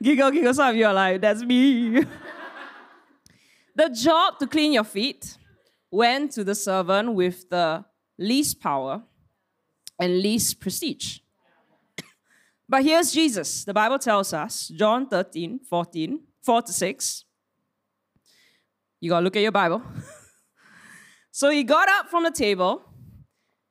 giggle, 0.00 0.30
giggle. 0.30 0.54
Some 0.54 0.70
of 0.70 0.76
you 0.76 0.86
are 0.86 0.94
like, 0.94 1.20
that's 1.20 1.42
me. 1.42 2.04
the 3.74 3.88
job 3.88 4.38
to 4.38 4.46
clean 4.46 4.72
your 4.72 4.84
feet 4.84 5.36
went 5.90 6.30
to 6.34 6.44
the 6.44 6.54
servant 6.54 7.14
with 7.14 7.50
the 7.50 7.84
least 8.16 8.60
power 8.60 9.02
and 9.98 10.22
least 10.22 10.60
prestige. 10.60 11.18
but 12.68 12.84
here's 12.84 13.10
Jesus. 13.10 13.64
The 13.64 13.74
Bible 13.74 13.98
tells 13.98 14.32
us, 14.32 14.68
John 14.68 15.08
13, 15.08 15.58
14, 15.68 16.20
4 16.42 16.62
to 16.62 16.72
6. 16.72 17.24
You 19.00 19.10
gotta 19.10 19.24
look 19.24 19.34
at 19.34 19.42
your 19.42 19.50
Bible. 19.50 19.82
So 21.34 21.48
he 21.48 21.64
got 21.64 21.88
up 21.88 22.10
from 22.10 22.24
the 22.24 22.30
table, 22.30 22.82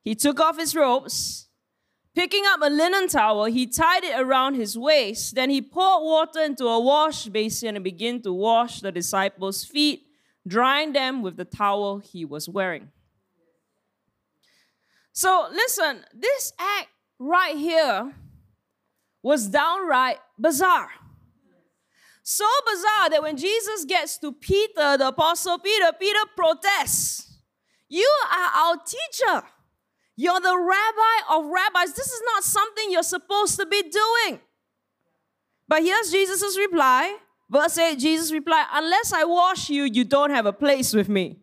he 0.03 0.15
took 0.15 0.39
off 0.39 0.58
his 0.58 0.75
robes, 0.75 1.48
picking 2.15 2.44
up 2.48 2.60
a 2.63 2.70
linen 2.72 3.08
towel, 3.08 3.46
he 3.46 3.68
tied 3.68 4.03
it 4.03 4.20
around 4.20 4.56
his 4.56 4.75
waist. 4.75 5.36
Then 5.36 5.51
he 5.51 5.62
poured 5.62 6.03
water 6.03 6.41
into 6.41 6.65
a 6.65 6.80
wash 6.80 7.27
basin 7.27 7.75
and 7.75 7.84
began 7.84 8.20
to 8.24 8.34
wash 8.34 8.82
the 8.82 8.91
disciples' 8.91 9.63
feet, 9.63 10.08
drying 10.48 10.91
them 10.91 11.22
with 11.22 11.38
the 11.38 11.46
towel 11.46 12.00
he 12.00 12.25
was 12.25 12.50
wearing. 12.50 12.89
So 15.13 15.48
listen, 15.51 16.03
this 16.15 16.53
act 16.60 16.88
right 17.20 17.56
here 17.56 18.12
was 19.22 19.46
downright 19.46 20.18
bizarre. 20.39 20.89
So 22.24 22.46
bizarre 22.65 23.12
that 23.12 23.22
when 23.22 23.38
Jesus 23.38 23.86
gets 23.86 24.18
to 24.18 24.32
Peter, 24.32 24.98
the 24.98 25.10
apostle 25.10 25.60
Peter, 25.60 25.91
Peter 26.00 26.20
protests. 26.36 27.31
You 27.92 28.10
are 28.32 28.52
our 28.64 28.78
teacher. 28.78 29.46
You're 30.16 30.40
the 30.40 30.58
rabbi 30.58 31.36
of 31.36 31.46
rabbis. 31.52 31.94
This 31.94 32.08
is 32.08 32.22
not 32.34 32.46
something 32.46 32.90
you're 32.90 33.04
supposed 33.04 33.60
to 33.60 33.66
be 33.66 33.84
doing. 33.84 34.40
But 35.68 35.84
here's 35.84 36.10
Jesus' 36.10 36.58
reply. 36.58 37.18
Verse 37.50 37.78
8 37.78 38.00
Jesus 38.00 38.32
replied, 38.32 38.68
Unless 38.72 39.12
I 39.12 39.26
wash 39.26 39.70
you, 39.70 39.84
you 39.84 40.06
don't 40.06 40.30
have 40.30 40.46
a 40.46 40.54
place 40.54 40.94
with 40.94 41.10
me. 41.10 41.40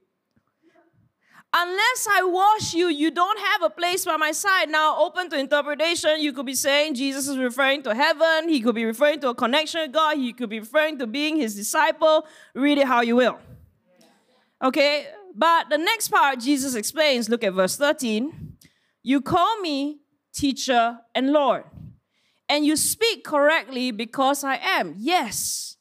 Unless 1.54 2.08
I 2.10 2.22
wash 2.22 2.72
you, 2.72 2.88
you 2.88 3.10
don't 3.10 3.38
have 3.38 3.62
a 3.62 3.70
place 3.70 4.06
by 4.06 4.16
my 4.16 4.32
side. 4.32 4.70
Now, 4.70 4.98
open 4.98 5.28
to 5.28 5.38
interpretation, 5.38 6.20
you 6.20 6.32
could 6.32 6.46
be 6.46 6.54
saying 6.54 6.94
Jesus 6.94 7.28
is 7.28 7.36
referring 7.36 7.82
to 7.82 7.94
heaven. 7.94 8.48
He 8.48 8.62
could 8.62 8.74
be 8.74 8.86
referring 8.86 9.20
to 9.20 9.28
a 9.28 9.34
connection 9.34 9.82
with 9.82 9.92
God. 9.92 10.16
He 10.16 10.32
could 10.32 10.48
be 10.48 10.60
referring 10.60 10.98
to 10.98 11.06
being 11.06 11.36
his 11.36 11.54
disciple. 11.54 12.26
Read 12.54 12.78
it 12.78 12.86
how 12.86 13.02
you 13.02 13.16
will. 13.16 13.38
Okay, 14.62 15.06
but 15.34 15.68
the 15.70 15.78
next 15.78 16.08
part, 16.08 16.40
Jesus 16.40 16.74
explains, 16.74 17.28
look 17.28 17.44
at 17.44 17.52
verse 17.52 17.76
13. 17.76 18.56
You 19.02 19.20
call 19.20 19.60
me 19.60 20.00
teacher 20.34 20.98
and 21.14 21.32
Lord, 21.32 21.64
and 22.48 22.64
you 22.64 22.76
speak 22.76 23.24
correctly 23.24 23.90
because 23.90 24.44
I 24.44 24.56
am. 24.56 24.94
Yes, 24.98 25.76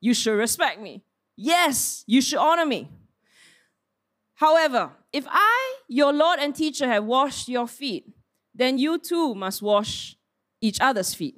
you 0.00 0.14
should 0.14 0.36
respect 0.36 0.80
me. 0.80 1.02
Yes, 1.36 2.04
you 2.06 2.20
should 2.20 2.38
honor 2.38 2.66
me. 2.66 2.88
However, 4.34 4.90
if 5.12 5.26
I, 5.28 5.76
your 5.88 6.12
Lord 6.12 6.38
and 6.40 6.54
teacher, 6.54 6.88
have 6.88 7.04
washed 7.04 7.48
your 7.48 7.66
feet, 7.66 8.06
then 8.54 8.78
you 8.78 8.98
too 8.98 9.34
must 9.34 9.62
wash 9.62 10.16
each 10.60 10.80
other's 10.80 11.14
feet. 11.14 11.36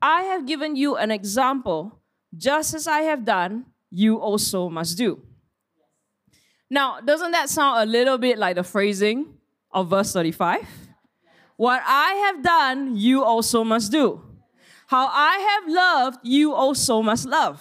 I 0.00 0.22
have 0.22 0.46
given 0.46 0.76
you 0.76 0.96
an 0.96 1.10
example, 1.10 2.00
just 2.36 2.74
as 2.74 2.86
I 2.86 3.02
have 3.02 3.24
done, 3.24 3.66
you 3.90 4.16
also 4.16 4.68
must 4.68 4.98
do. 4.98 5.22
Now, 6.72 7.00
doesn't 7.00 7.32
that 7.32 7.50
sound 7.50 7.86
a 7.86 7.92
little 7.92 8.16
bit 8.16 8.38
like 8.38 8.56
the 8.56 8.64
phrasing 8.64 9.34
of 9.72 9.90
verse 9.90 10.14
35? 10.14 10.66
What 11.56 11.82
I 11.84 12.14
have 12.14 12.42
done, 12.42 12.96
you 12.96 13.22
also 13.22 13.62
must 13.62 13.92
do. 13.92 14.22
How 14.86 15.06
I 15.12 15.36
have 15.36 15.70
loved, 15.70 16.20
you 16.22 16.54
also 16.54 17.02
must 17.02 17.28
love. 17.28 17.60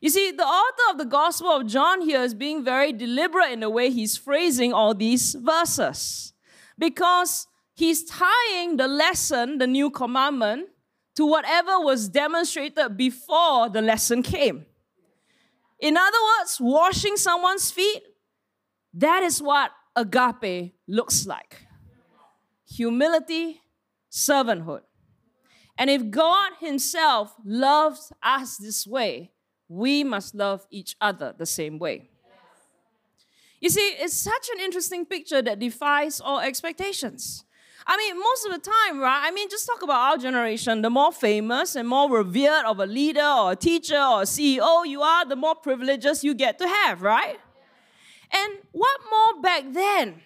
You 0.00 0.08
see, 0.08 0.30
the 0.30 0.44
author 0.44 0.92
of 0.92 0.98
the 0.98 1.04
Gospel 1.04 1.48
of 1.48 1.66
John 1.66 2.02
here 2.02 2.22
is 2.22 2.32
being 2.32 2.62
very 2.62 2.92
deliberate 2.92 3.50
in 3.50 3.58
the 3.58 3.70
way 3.70 3.90
he's 3.90 4.16
phrasing 4.16 4.72
all 4.72 4.94
these 4.94 5.34
verses 5.34 6.32
because 6.78 7.48
he's 7.74 8.04
tying 8.04 8.76
the 8.76 8.86
lesson, 8.86 9.58
the 9.58 9.66
new 9.66 9.90
commandment, 9.90 10.68
to 11.16 11.26
whatever 11.26 11.80
was 11.80 12.08
demonstrated 12.08 12.96
before 12.96 13.68
the 13.68 13.82
lesson 13.82 14.22
came. 14.22 14.64
In 15.80 15.96
other 15.96 16.18
words, 16.38 16.58
washing 16.60 17.16
someone's 17.16 17.70
feet, 17.70 18.02
that 18.94 19.22
is 19.22 19.42
what 19.42 19.72
agape 19.96 20.74
looks 20.86 21.26
like 21.26 21.66
humility, 22.66 23.60
servanthood. 24.10 24.80
And 25.78 25.90
if 25.90 26.10
God 26.10 26.52
Himself 26.60 27.34
loves 27.44 28.12
us 28.22 28.56
this 28.56 28.86
way, 28.86 29.32
we 29.68 30.04
must 30.04 30.34
love 30.34 30.66
each 30.70 30.96
other 31.00 31.34
the 31.36 31.46
same 31.46 31.78
way. 31.78 32.10
You 33.60 33.70
see, 33.70 33.94
it's 33.98 34.14
such 34.14 34.48
an 34.54 34.60
interesting 34.60 35.06
picture 35.06 35.40
that 35.40 35.58
defies 35.58 36.20
all 36.20 36.40
expectations. 36.40 37.44
I 37.86 37.96
mean, 37.98 38.18
most 38.18 38.46
of 38.46 38.52
the 38.52 38.58
time, 38.58 38.98
right? 38.98 39.22
I 39.24 39.30
mean, 39.30 39.48
just 39.50 39.66
talk 39.66 39.82
about 39.82 40.00
our 40.00 40.16
generation. 40.16 40.80
The 40.80 40.90
more 40.90 41.12
famous 41.12 41.76
and 41.76 41.86
more 41.86 42.10
revered 42.10 42.64
of 42.64 42.80
a 42.80 42.86
leader 42.86 43.20
or 43.20 43.52
a 43.52 43.56
teacher 43.56 43.96
or 43.98 44.22
a 44.22 44.24
CEO 44.24 44.86
you 44.86 45.02
are, 45.02 45.26
the 45.26 45.36
more 45.36 45.54
privileges 45.54 46.24
you 46.24 46.34
get 46.34 46.58
to 46.58 46.66
have, 46.66 47.02
right? 47.02 47.38
And 48.32 48.54
what 48.72 49.00
more 49.10 49.42
back 49.42 49.64
then? 49.72 50.22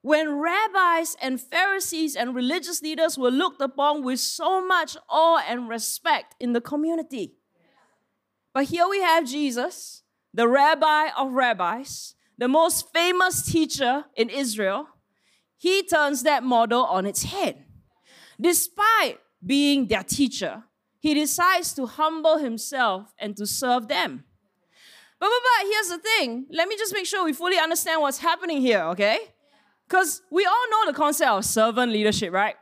When 0.00 0.38
rabbis 0.38 1.16
and 1.20 1.40
Pharisees 1.40 2.16
and 2.16 2.34
religious 2.34 2.80
leaders 2.80 3.18
were 3.18 3.30
looked 3.30 3.60
upon 3.60 4.02
with 4.04 4.20
so 4.20 4.64
much 4.64 4.96
awe 5.10 5.42
and 5.48 5.68
respect 5.68 6.34
in 6.40 6.52
the 6.52 6.60
community. 6.60 7.34
But 8.54 8.66
here 8.66 8.88
we 8.88 9.02
have 9.02 9.26
Jesus, 9.26 10.02
the 10.32 10.48
rabbi 10.48 11.08
of 11.18 11.32
rabbis, 11.32 12.14
the 12.38 12.48
most 12.48 12.92
famous 12.92 13.42
teacher 13.42 14.04
in 14.16 14.30
Israel. 14.30 14.88
He 15.56 15.82
turns 15.82 16.22
that 16.22 16.42
model 16.42 16.84
on 16.84 17.06
its 17.06 17.22
head. 17.24 17.64
Despite 18.40 19.18
being 19.44 19.86
their 19.86 20.02
teacher, 20.02 20.64
he 20.98 21.14
decides 21.14 21.72
to 21.74 21.86
humble 21.86 22.38
himself 22.38 23.14
and 23.18 23.36
to 23.36 23.46
serve 23.46 23.88
them. 23.88 24.24
But, 25.18 25.28
but, 25.28 25.42
but 25.42 25.70
here's 25.70 25.88
the 25.88 25.98
thing. 25.98 26.46
Let 26.50 26.68
me 26.68 26.76
just 26.76 26.92
make 26.92 27.06
sure 27.06 27.24
we 27.24 27.32
fully 27.32 27.58
understand 27.58 28.02
what's 28.02 28.18
happening 28.18 28.60
here, 28.60 28.82
okay? 28.88 29.18
Because 29.88 30.22
we 30.30 30.44
all 30.44 30.70
know 30.70 30.90
the 30.90 30.96
concept 30.96 31.30
of 31.30 31.44
servant 31.44 31.92
leadership, 31.92 32.32
right? 32.32 32.56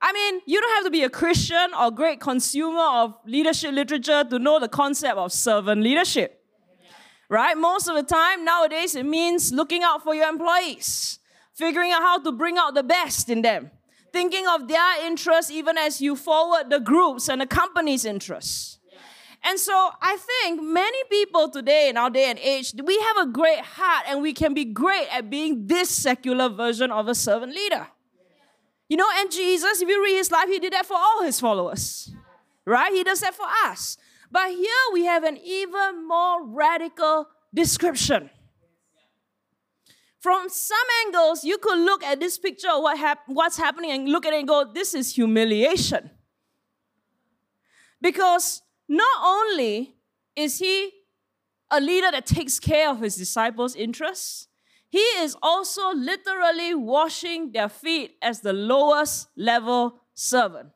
I 0.00 0.12
mean, 0.12 0.42
you 0.46 0.60
don't 0.60 0.74
have 0.74 0.84
to 0.84 0.90
be 0.90 1.02
a 1.02 1.08
Christian 1.08 1.72
or 1.80 1.90
great 1.90 2.20
consumer 2.20 2.82
of 2.82 3.14
leadership 3.24 3.72
literature 3.72 4.22
to 4.22 4.38
know 4.38 4.60
the 4.60 4.68
concept 4.68 5.16
of 5.16 5.32
servant 5.32 5.82
leadership. 5.82 6.42
Right? 7.30 7.56
Most 7.56 7.88
of 7.88 7.96
the 7.96 8.02
time 8.02 8.44
nowadays 8.44 8.94
it 8.94 9.06
means 9.06 9.50
looking 9.50 9.82
out 9.82 10.04
for 10.04 10.14
your 10.14 10.28
employees, 10.28 11.18
figuring 11.54 11.92
out 11.92 12.02
how 12.02 12.18
to 12.18 12.32
bring 12.32 12.58
out 12.58 12.74
the 12.74 12.82
best 12.82 13.28
in 13.28 13.42
them, 13.42 13.70
thinking 14.12 14.46
of 14.46 14.68
their 14.68 15.06
interests 15.06 15.50
even 15.50 15.78
as 15.78 16.00
you 16.00 16.16
forward 16.16 16.70
the 16.70 16.80
groups 16.80 17.28
and 17.28 17.40
the 17.40 17.46
company's 17.46 18.04
interests. 18.04 18.78
And 19.46 19.60
so 19.60 19.90
I 20.00 20.16
think 20.16 20.62
many 20.62 20.98
people 21.10 21.50
today 21.50 21.90
in 21.90 21.98
our 21.98 22.08
day 22.08 22.30
and 22.30 22.38
age, 22.38 22.72
we 22.82 22.98
have 22.98 23.28
a 23.28 23.30
great 23.30 23.60
heart 23.60 24.06
and 24.08 24.22
we 24.22 24.32
can 24.32 24.54
be 24.54 24.64
great 24.64 25.06
at 25.14 25.28
being 25.28 25.66
this 25.66 25.90
secular 25.90 26.48
version 26.48 26.90
of 26.90 27.08
a 27.08 27.14
servant 27.14 27.54
leader. 27.54 27.86
You 28.88 28.96
know, 28.96 29.08
and 29.16 29.30
Jesus, 29.30 29.82
if 29.82 29.88
you 29.88 30.02
read 30.02 30.16
his 30.16 30.30
life, 30.30 30.48
he 30.48 30.58
did 30.58 30.72
that 30.72 30.86
for 30.86 30.96
all 30.96 31.22
his 31.22 31.40
followers, 31.40 32.10
right? 32.64 32.92
He 32.92 33.04
does 33.04 33.20
that 33.20 33.34
for 33.34 33.46
us. 33.66 33.98
But 34.30 34.50
here 34.50 34.68
we 34.92 35.04
have 35.04 35.24
an 35.24 35.36
even 35.36 36.08
more 36.08 36.44
radical 36.46 37.28
description. 37.52 38.30
From 40.24 40.48
some 40.48 40.86
angles, 41.04 41.44
you 41.44 41.58
could 41.58 41.78
look 41.80 42.02
at 42.02 42.18
this 42.18 42.38
picture 42.38 42.70
of 42.70 42.82
what 42.82 42.96
hap- 42.96 43.24
what's 43.26 43.58
happening 43.58 43.90
and 43.90 44.08
look 44.08 44.24
at 44.24 44.32
it 44.32 44.38
and 44.38 44.48
go, 44.48 44.64
this 44.64 44.94
is 44.94 45.14
humiliation. 45.14 46.08
Because 48.00 48.62
not 48.88 49.18
only 49.22 49.96
is 50.34 50.58
he 50.60 50.92
a 51.70 51.78
leader 51.78 52.10
that 52.10 52.24
takes 52.24 52.58
care 52.58 52.88
of 52.88 53.02
his 53.02 53.16
disciples' 53.16 53.76
interests, 53.76 54.48
he 54.88 55.04
is 55.24 55.36
also 55.42 55.92
literally 55.92 56.74
washing 56.74 57.52
their 57.52 57.68
feet 57.68 58.16
as 58.22 58.40
the 58.40 58.54
lowest 58.54 59.28
level 59.36 60.00
servant 60.14 60.70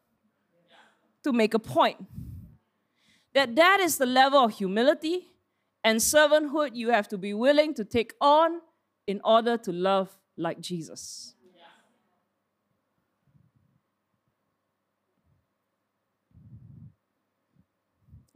to 1.24 1.32
make 1.32 1.54
a 1.54 1.58
point 1.58 1.96
that 3.32 3.56
that 3.56 3.80
is 3.80 3.96
the 3.96 4.04
level 4.04 4.40
of 4.40 4.58
humility 4.58 5.28
and 5.82 6.00
servanthood 6.00 6.76
you 6.76 6.90
have 6.90 7.08
to 7.08 7.16
be 7.16 7.32
willing 7.32 7.72
to 7.72 7.82
take 7.82 8.12
on 8.20 8.60
in 9.08 9.22
order 9.24 9.56
to 9.56 9.72
love 9.72 10.10
like 10.36 10.60
Jesus. 10.60 11.34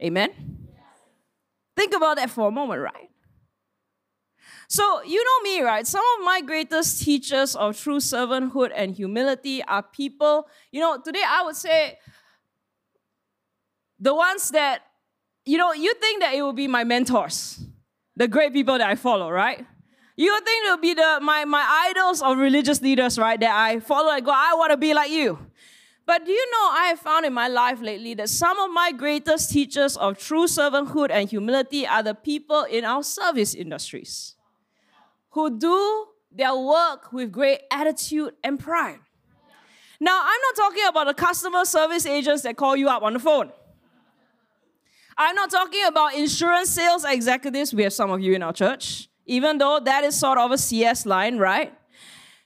Amen? 0.01 0.31
Think 1.77 1.93
about 1.93 2.17
that 2.17 2.29
for 2.29 2.47
a 2.47 2.51
moment, 2.51 2.81
right? 2.81 3.09
So, 4.67 5.03
you 5.03 5.23
know 5.23 5.51
me, 5.51 5.61
right? 5.61 5.85
Some 5.85 6.03
of 6.17 6.25
my 6.25 6.41
greatest 6.41 7.03
teachers 7.03 7.55
of 7.55 7.79
true 7.79 7.99
servanthood 7.99 8.71
and 8.75 8.95
humility 8.95 9.63
are 9.63 9.83
people, 9.83 10.47
you 10.71 10.81
know, 10.81 10.99
today 10.99 11.23
I 11.25 11.43
would 11.43 11.55
say 11.55 11.99
the 13.99 14.15
ones 14.15 14.49
that, 14.49 14.81
you 15.45 15.59
know, 15.59 15.71
you 15.73 15.93
think 15.93 16.21
that 16.21 16.33
it 16.33 16.41
will 16.41 16.53
be 16.53 16.67
my 16.67 16.83
mentors, 16.83 17.63
the 18.15 18.27
great 18.27 18.51
people 18.51 18.77
that 18.79 18.89
I 18.89 18.95
follow, 18.95 19.29
right? 19.29 19.65
You 20.15 20.31
would 20.31 20.45
think 20.45 20.65
it 20.65 20.69
would 20.69 20.81
be 20.81 20.93
the 20.93 21.19
my, 21.21 21.45
my 21.45 21.65
idols 21.89 22.21
of 22.21 22.37
religious 22.37 22.81
leaders, 22.81 23.17
right? 23.17 23.39
That 23.39 23.55
I 23.55 23.79
follow 23.79 24.11
and 24.11 24.23
go, 24.23 24.31
I 24.31 24.53
want 24.55 24.71
to 24.71 24.77
be 24.77 24.93
like 24.93 25.09
you. 25.09 25.39
But 26.05 26.25
do 26.25 26.31
you 26.31 26.51
know, 26.51 26.69
I 26.71 26.87
have 26.89 26.99
found 26.99 27.25
in 27.25 27.33
my 27.33 27.47
life 27.47 27.81
lately 27.81 28.13
that 28.15 28.29
some 28.29 28.59
of 28.59 28.69
my 28.71 28.91
greatest 28.91 29.51
teachers 29.51 29.95
of 29.95 30.17
true 30.17 30.45
servanthood 30.45 31.09
and 31.09 31.29
humility 31.29 31.87
are 31.87 32.03
the 32.03 32.13
people 32.13 32.63
in 32.63 32.83
our 32.83 33.03
service 33.03 33.53
industries 33.55 34.35
who 35.29 35.57
do 35.57 36.07
their 36.31 36.55
work 36.55 37.13
with 37.13 37.31
great 37.31 37.61
attitude 37.71 38.33
and 38.43 38.59
pride. 38.59 38.99
Now, 39.99 40.19
I'm 40.21 40.41
not 40.41 40.55
talking 40.55 40.83
about 40.89 41.07
the 41.07 41.13
customer 41.13 41.63
service 41.63 42.05
agents 42.05 42.41
that 42.41 42.57
call 42.57 42.75
you 42.75 42.89
up 42.89 43.03
on 43.03 43.13
the 43.13 43.19
phone. 43.19 43.51
I'm 45.17 45.35
not 45.35 45.49
talking 45.49 45.85
about 45.85 46.15
insurance 46.15 46.69
sales 46.69 47.05
executives. 47.05 47.73
We 47.73 47.83
have 47.83 47.93
some 47.93 48.11
of 48.11 48.19
you 48.19 48.33
in 48.33 48.43
our 48.43 48.51
church, 48.51 49.07
even 49.25 49.57
though 49.57 49.79
that 49.79 50.03
is 50.03 50.15
sort 50.15 50.37
of 50.37 50.51
a 50.51 50.57
CS 50.57 51.05
line, 51.05 51.37
right? 51.37 51.73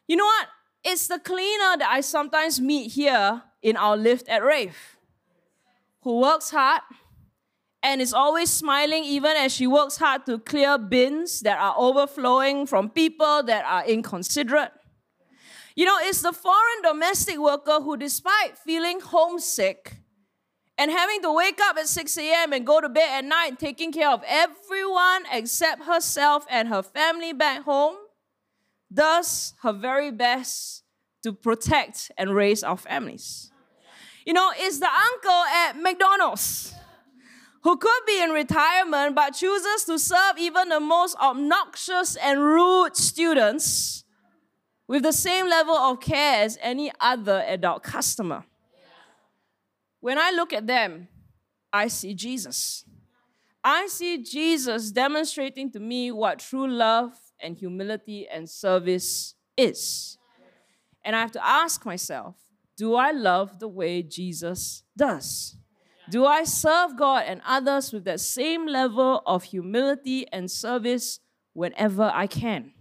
You 0.07 0.15
know 0.15 0.25
what? 0.25 0.47
It's 0.83 1.07
the 1.07 1.19
cleaner 1.19 1.77
that 1.77 1.89
I 1.89 2.01
sometimes 2.01 2.61
meet 2.61 2.91
here 2.91 3.43
in 3.61 3.75
our 3.75 3.97
lift 3.97 4.29
at 4.29 4.43
Rave 4.43 4.97
who 6.07 6.21
works 6.21 6.51
hard 6.51 6.81
and 7.83 8.01
is 8.01 8.13
always 8.13 8.49
smiling 8.49 9.03
even 9.03 9.35
as 9.35 9.53
she 9.53 9.67
works 9.67 9.97
hard 9.97 10.25
to 10.25 10.39
clear 10.39 10.77
bins 10.77 11.41
that 11.41 11.59
are 11.59 11.75
overflowing 11.77 12.65
from 12.65 12.89
people 12.89 13.43
that 13.43 13.65
are 13.65 13.85
inconsiderate. 13.85 14.71
You 15.75 15.85
know, 15.85 15.97
it's 16.01 16.21
the 16.21 16.31
foreign 16.31 16.81
domestic 16.81 17.37
worker 17.37 17.81
who, 17.81 17.97
despite 17.97 18.57
feeling 18.57 19.01
homesick 19.01 19.97
and 20.77 20.91
having 20.91 21.21
to 21.23 21.33
wake 21.33 21.59
up 21.61 21.77
at 21.77 21.87
6 21.87 22.17
a.m. 22.17 22.53
and 22.53 22.65
go 22.65 22.79
to 22.79 22.89
bed 22.89 23.09
at 23.09 23.25
night, 23.25 23.59
taking 23.59 23.91
care 23.91 24.11
of 24.11 24.21
everyone 24.27 25.23
except 25.31 25.83
herself 25.83 26.45
and 26.49 26.67
her 26.67 26.83
family 26.83 27.33
back 27.33 27.63
home, 27.63 27.95
does 28.93 29.53
her 29.63 29.73
very 29.73 30.11
best 30.11 30.83
to 31.23 31.33
protect 31.33 32.11
and 32.17 32.33
raise 32.33 32.63
our 32.63 32.77
families. 32.77 33.51
You 34.25 34.33
know, 34.33 34.51
it's 34.55 34.79
the 34.79 34.89
uncle 34.89 35.31
at 35.31 35.73
McDonald's 35.81 36.73
who 37.63 37.75
could 37.77 38.05
be 38.05 38.21
in 38.21 38.29
retirement 38.29 39.15
but 39.15 39.31
chooses 39.31 39.83
to 39.85 39.97
serve 39.97 40.37
even 40.37 40.69
the 40.69 40.79
most 40.79 41.17
obnoxious 41.17 42.15
and 42.15 42.39
rude 42.39 42.95
students 42.95 44.03
with 44.87 45.03
the 45.03 45.11
same 45.11 45.49
level 45.49 45.75
of 45.75 45.99
care 45.99 46.43
as 46.43 46.57
any 46.61 46.91
other 47.01 47.43
adult 47.47 47.83
customer. 47.83 48.45
When 49.99 50.17
I 50.17 50.31
look 50.31 50.53
at 50.53 50.67
them, 50.67 51.07
I 51.71 51.87
see 51.87 52.13
Jesus. 52.13 52.85
I 53.63 53.87
see 53.87 54.23
Jesus 54.23 54.91
demonstrating 54.91 55.71
to 55.71 55.79
me 55.79 56.11
what 56.11 56.39
true 56.39 56.67
love 56.67 57.13
and 57.39 57.57
humility 57.57 58.27
and 58.27 58.49
service 58.49 59.35
is. 59.57 60.17
And 61.03 61.15
I 61.15 61.21
have 61.21 61.31
to 61.33 61.45
ask 61.45 61.85
myself 61.85 62.35
do 62.77 62.93
I 62.93 63.11
love 63.11 63.59
the 63.59 63.67
way 63.67 64.03
Jesus 64.03 64.83
does? 64.95 65.57
Do 66.09 66.25
I 66.25 66.43
serve 66.43 66.95
God 66.95 67.23
and 67.27 67.41
others 67.45 67.91
with 67.91 68.05
that 68.05 68.19
same 68.19 68.67
level 68.67 69.23
of 69.25 69.43
humility 69.43 70.27
and 70.31 70.49
service 70.49 71.19
whenever 71.53 72.11
I 72.13 72.27
can? 72.27 72.71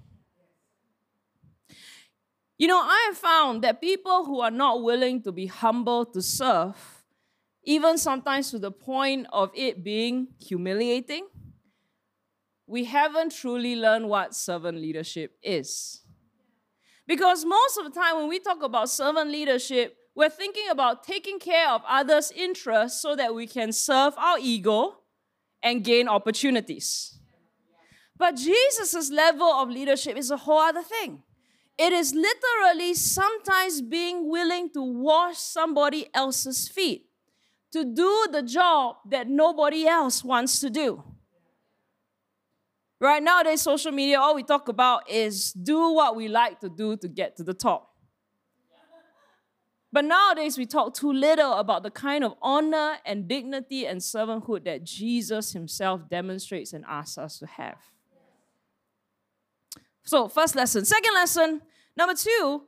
You 2.58 2.68
know, 2.68 2.78
I 2.78 3.06
have 3.08 3.18
found 3.18 3.62
that 3.62 3.80
people 3.80 4.24
who 4.24 4.40
are 4.40 4.50
not 4.50 4.82
willing 4.82 5.22
to 5.22 5.32
be 5.32 5.46
humble 5.46 6.06
to 6.06 6.22
serve, 6.22 6.76
even 7.66 7.98
sometimes 7.98 8.50
to 8.52 8.58
the 8.58 8.70
point 8.70 9.26
of 9.32 9.50
it 9.54 9.84
being 9.84 10.28
humiliating, 10.40 11.26
we 12.66 12.84
haven't 12.84 13.32
truly 13.32 13.76
learned 13.76 14.08
what 14.08 14.34
servant 14.34 14.78
leadership 14.78 15.36
is. 15.42 16.02
Because 17.06 17.44
most 17.44 17.78
of 17.78 17.84
the 17.84 17.90
time, 17.90 18.16
when 18.16 18.28
we 18.28 18.38
talk 18.38 18.62
about 18.62 18.88
servant 18.88 19.30
leadership, 19.30 19.96
we're 20.14 20.30
thinking 20.30 20.68
about 20.70 21.04
taking 21.04 21.38
care 21.38 21.68
of 21.68 21.82
others' 21.86 22.32
interests 22.34 23.02
so 23.02 23.14
that 23.14 23.34
we 23.34 23.46
can 23.46 23.72
serve 23.72 24.14
our 24.16 24.38
ego 24.40 24.98
and 25.62 25.84
gain 25.84 26.08
opportunities. 26.08 27.18
But 28.16 28.36
Jesus' 28.36 29.10
level 29.10 29.46
of 29.46 29.68
leadership 29.68 30.16
is 30.16 30.30
a 30.30 30.36
whole 30.36 30.60
other 30.60 30.82
thing. 30.82 31.22
It 31.78 31.92
is 31.92 32.14
literally 32.14 32.94
sometimes 32.94 33.82
being 33.82 34.30
willing 34.30 34.70
to 34.70 34.82
wash 34.82 35.36
somebody 35.36 36.08
else's 36.14 36.68
feet, 36.68 37.05
to 37.76 37.84
do 37.84 38.28
the 38.32 38.42
job 38.42 38.96
that 39.10 39.28
nobody 39.28 39.86
else 39.86 40.24
wants 40.24 40.60
to 40.60 40.70
do. 40.70 41.04
Right 42.98 43.22
nowadays, 43.22 43.60
social 43.60 43.92
media, 43.92 44.18
all 44.18 44.34
we 44.34 44.42
talk 44.42 44.68
about 44.68 45.10
is 45.10 45.52
do 45.52 45.92
what 45.92 46.16
we 46.16 46.28
like 46.28 46.60
to 46.60 46.70
do 46.70 46.96
to 46.96 47.08
get 47.08 47.36
to 47.36 47.44
the 47.44 47.52
top. 47.52 47.92
But 49.92 50.06
nowadays, 50.06 50.56
we 50.56 50.64
talk 50.64 50.94
too 50.94 51.12
little 51.12 51.52
about 51.54 51.82
the 51.82 51.90
kind 51.90 52.24
of 52.24 52.34
honor 52.40 52.96
and 53.04 53.28
dignity 53.28 53.86
and 53.86 54.00
servanthood 54.00 54.64
that 54.64 54.84
Jesus 54.84 55.52
himself 55.52 56.08
demonstrates 56.08 56.72
and 56.72 56.84
asks 56.86 57.18
us 57.18 57.38
to 57.40 57.46
have. 57.46 57.78
So, 60.02 60.28
first 60.28 60.56
lesson. 60.56 60.84
Second 60.86 61.14
lesson, 61.14 61.62
number 61.96 62.14
two, 62.14 62.62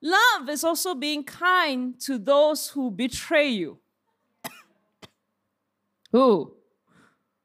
love 0.00 0.48
is 0.48 0.62
also 0.62 0.94
being 0.94 1.24
kind 1.24 2.00
to 2.02 2.18
those 2.18 2.68
who 2.68 2.90
betray 2.90 3.48
you. 3.48 3.78
Ooh, 6.14 6.52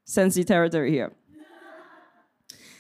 sensi 0.06 0.44
territory 0.44 0.92
here. 0.92 1.12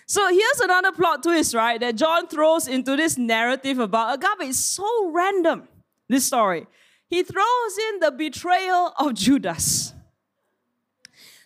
So 0.05 0.29
here's 0.29 0.59
another 0.59 0.91
plot 0.91 1.23
twist, 1.23 1.53
right? 1.53 1.79
That 1.79 1.95
John 1.95 2.27
throws 2.27 2.67
into 2.67 2.95
this 2.95 3.17
narrative 3.17 3.79
about 3.79 4.15
agape. 4.15 4.49
It's 4.49 4.59
so 4.59 5.09
random, 5.11 5.67
this 6.07 6.25
story. 6.25 6.67
He 7.09 7.23
throws 7.23 7.77
in 7.89 7.99
the 7.99 8.11
betrayal 8.11 8.93
of 8.99 9.13
Judas. 9.13 9.93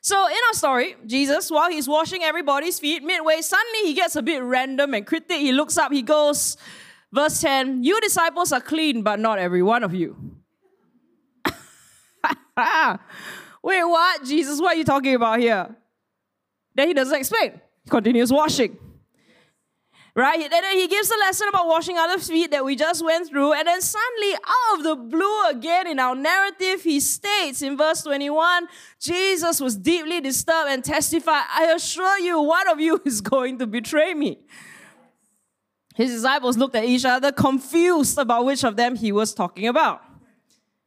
So 0.01 0.27
in 0.27 0.37
our 0.47 0.53
story, 0.53 0.95
Jesus, 1.05 1.51
while 1.51 1.69
he's 1.69 1.87
washing 1.87 2.23
everybody's 2.23 2.79
feet 2.79 3.03
midway, 3.03 3.41
suddenly 3.41 3.79
he 3.83 3.93
gets 3.93 4.15
a 4.15 4.21
bit 4.21 4.41
random 4.41 4.93
and 4.93 5.05
cryptic. 5.05 5.37
He 5.37 5.51
looks 5.51 5.77
up, 5.77 5.91
he 5.91 6.01
goes, 6.01 6.55
verse 7.11 7.41
10, 7.41 7.83
You 7.83 7.99
disciples 7.99 8.53
are 8.53 8.61
clean, 8.61 9.01
but 9.01 9.19
not 9.19 9.39
every 9.39 9.61
one 9.61 9.83
of 9.83 9.93
you. 9.93 10.15
Wait, 13.63 13.83
what? 13.83 14.23
Jesus, 14.23 14.59
what 14.59 14.75
are 14.75 14.77
you 14.77 14.83
talking 14.83 15.15
about 15.15 15.39
here? 15.39 15.75
Then 16.75 16.89
he 16.89 16.93
doesn't 16.93 17.17
explain 17.17 17.59
He 17.83 17.89
continues 17.89 18.31
washing. 18.31 18.77
Right? 20.15 20.41
And 20.41 20.51
then 20.51 20.63
he 20.77 20.87
gives 20.87 21.11
a 21.11 21.17
lesson 21.19 21.47
about 21.47 21.67
washing 21.67 21.95
others' 21.95 22.27
feet 22.27 22.49
that 22.49 22.65
we 22.65 22.75
just 22.75 23.05
went 23.05 23.29
through. 23.29 23.53
And 23.53 23.67
then 23.67 23.79
suddenly, 23.81 24.33
out 24.33 24.77
of 24.77 24.83
the 24.83 24.95
blue 24.95 25.49
again 25.49 25.85
in 25.85 25.99
our 25.99 26.15
narrative, 26.15 26.81
he 26.81 26.99
states 26.99 27.61
in 27.61 27.77
verse 27.77 28.01
21 28.01 28.67
Jesus 28.99 29.61
was 29.61 29.75
deeply 29.75 30.19
disturbed 30.19 30.71
and 30.71 30.83
testified, 30.83 31.43
I 31.51 31.65
assure 31.65 32.17
you, 32.17 32.41
one 32.41 32.67
of 32.67 32.79
you 32.79 32.99
is 33.05 33.21
going 33.21 33.59
to 33.59 33.67
betray 33.67 34.15
me. 34.15 34.39
His 35.95 36.11
disciples 36.11 36.57
looked 36.57 36.75
at 36.75 36.85
each 36.85 37.05
other, 37.05 37.31
confused 37.31 38.17
about 38.17 38.45
which 38.45 38.63
of 38.63 38.75
them 38.75 38.95
he 38.95 39.11
was 39.11 39.35
talking 39.35 39.67
about. 39.67 40.01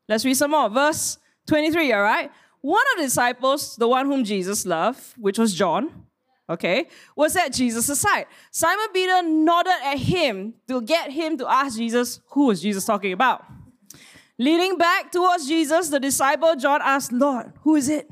Let's 0.09 0.25
read 0.25 0.35
some 0.35 0.51
more. 0.51 0.69
Verse 0.69 1.19
23, 1.47 1.93
all 1.93 2.03
right? 2.03 2.31
One 2.61 2.85
of 2.93 2.99
the 2.99 3.05
disciples, 3.05 3.77
the 3.77 3.89
one 3.89 4.07
whom 4.07 4.25
Jesus 4.25 4.67
loved, 4.67 5.15
which 5.17 5.39
was 5.39 5.55
John, 5.55 6.07
okay, 6.49 6.89
was 7.17 7.35
at 7.37 7.53
Jesus' 7.53 7.99
side. 7.99 8.27
Simon 8.51 8.89
Peter 8.93 9.23
nodded 9.23 9.73
at 9.85 9.99
him 9.99 10.55
to 10.69 10.83
get 10.83 11.11
him 11.11 11.39
to 11.39 11.51
ask 11.51 11.77
Jesus 11.77 12.21
who 12.31 12.47
was 12.47 12.61
Jesus 12.61 12.85
talking 12.85 13.13
about. 13.13 13.45
Leaning 14.39 14.77
back 14.77 15.13
towards 15.13 15.47
Jesus, 15.47 15.89
the 15.89 16.01
disciple 16.01 16.57
John 16.57 16.81
asked, 16.83 17.13
Lord, 17.13 17.53
who 17.63 17.77
is 17.77 17.89
it? 17.89 18.11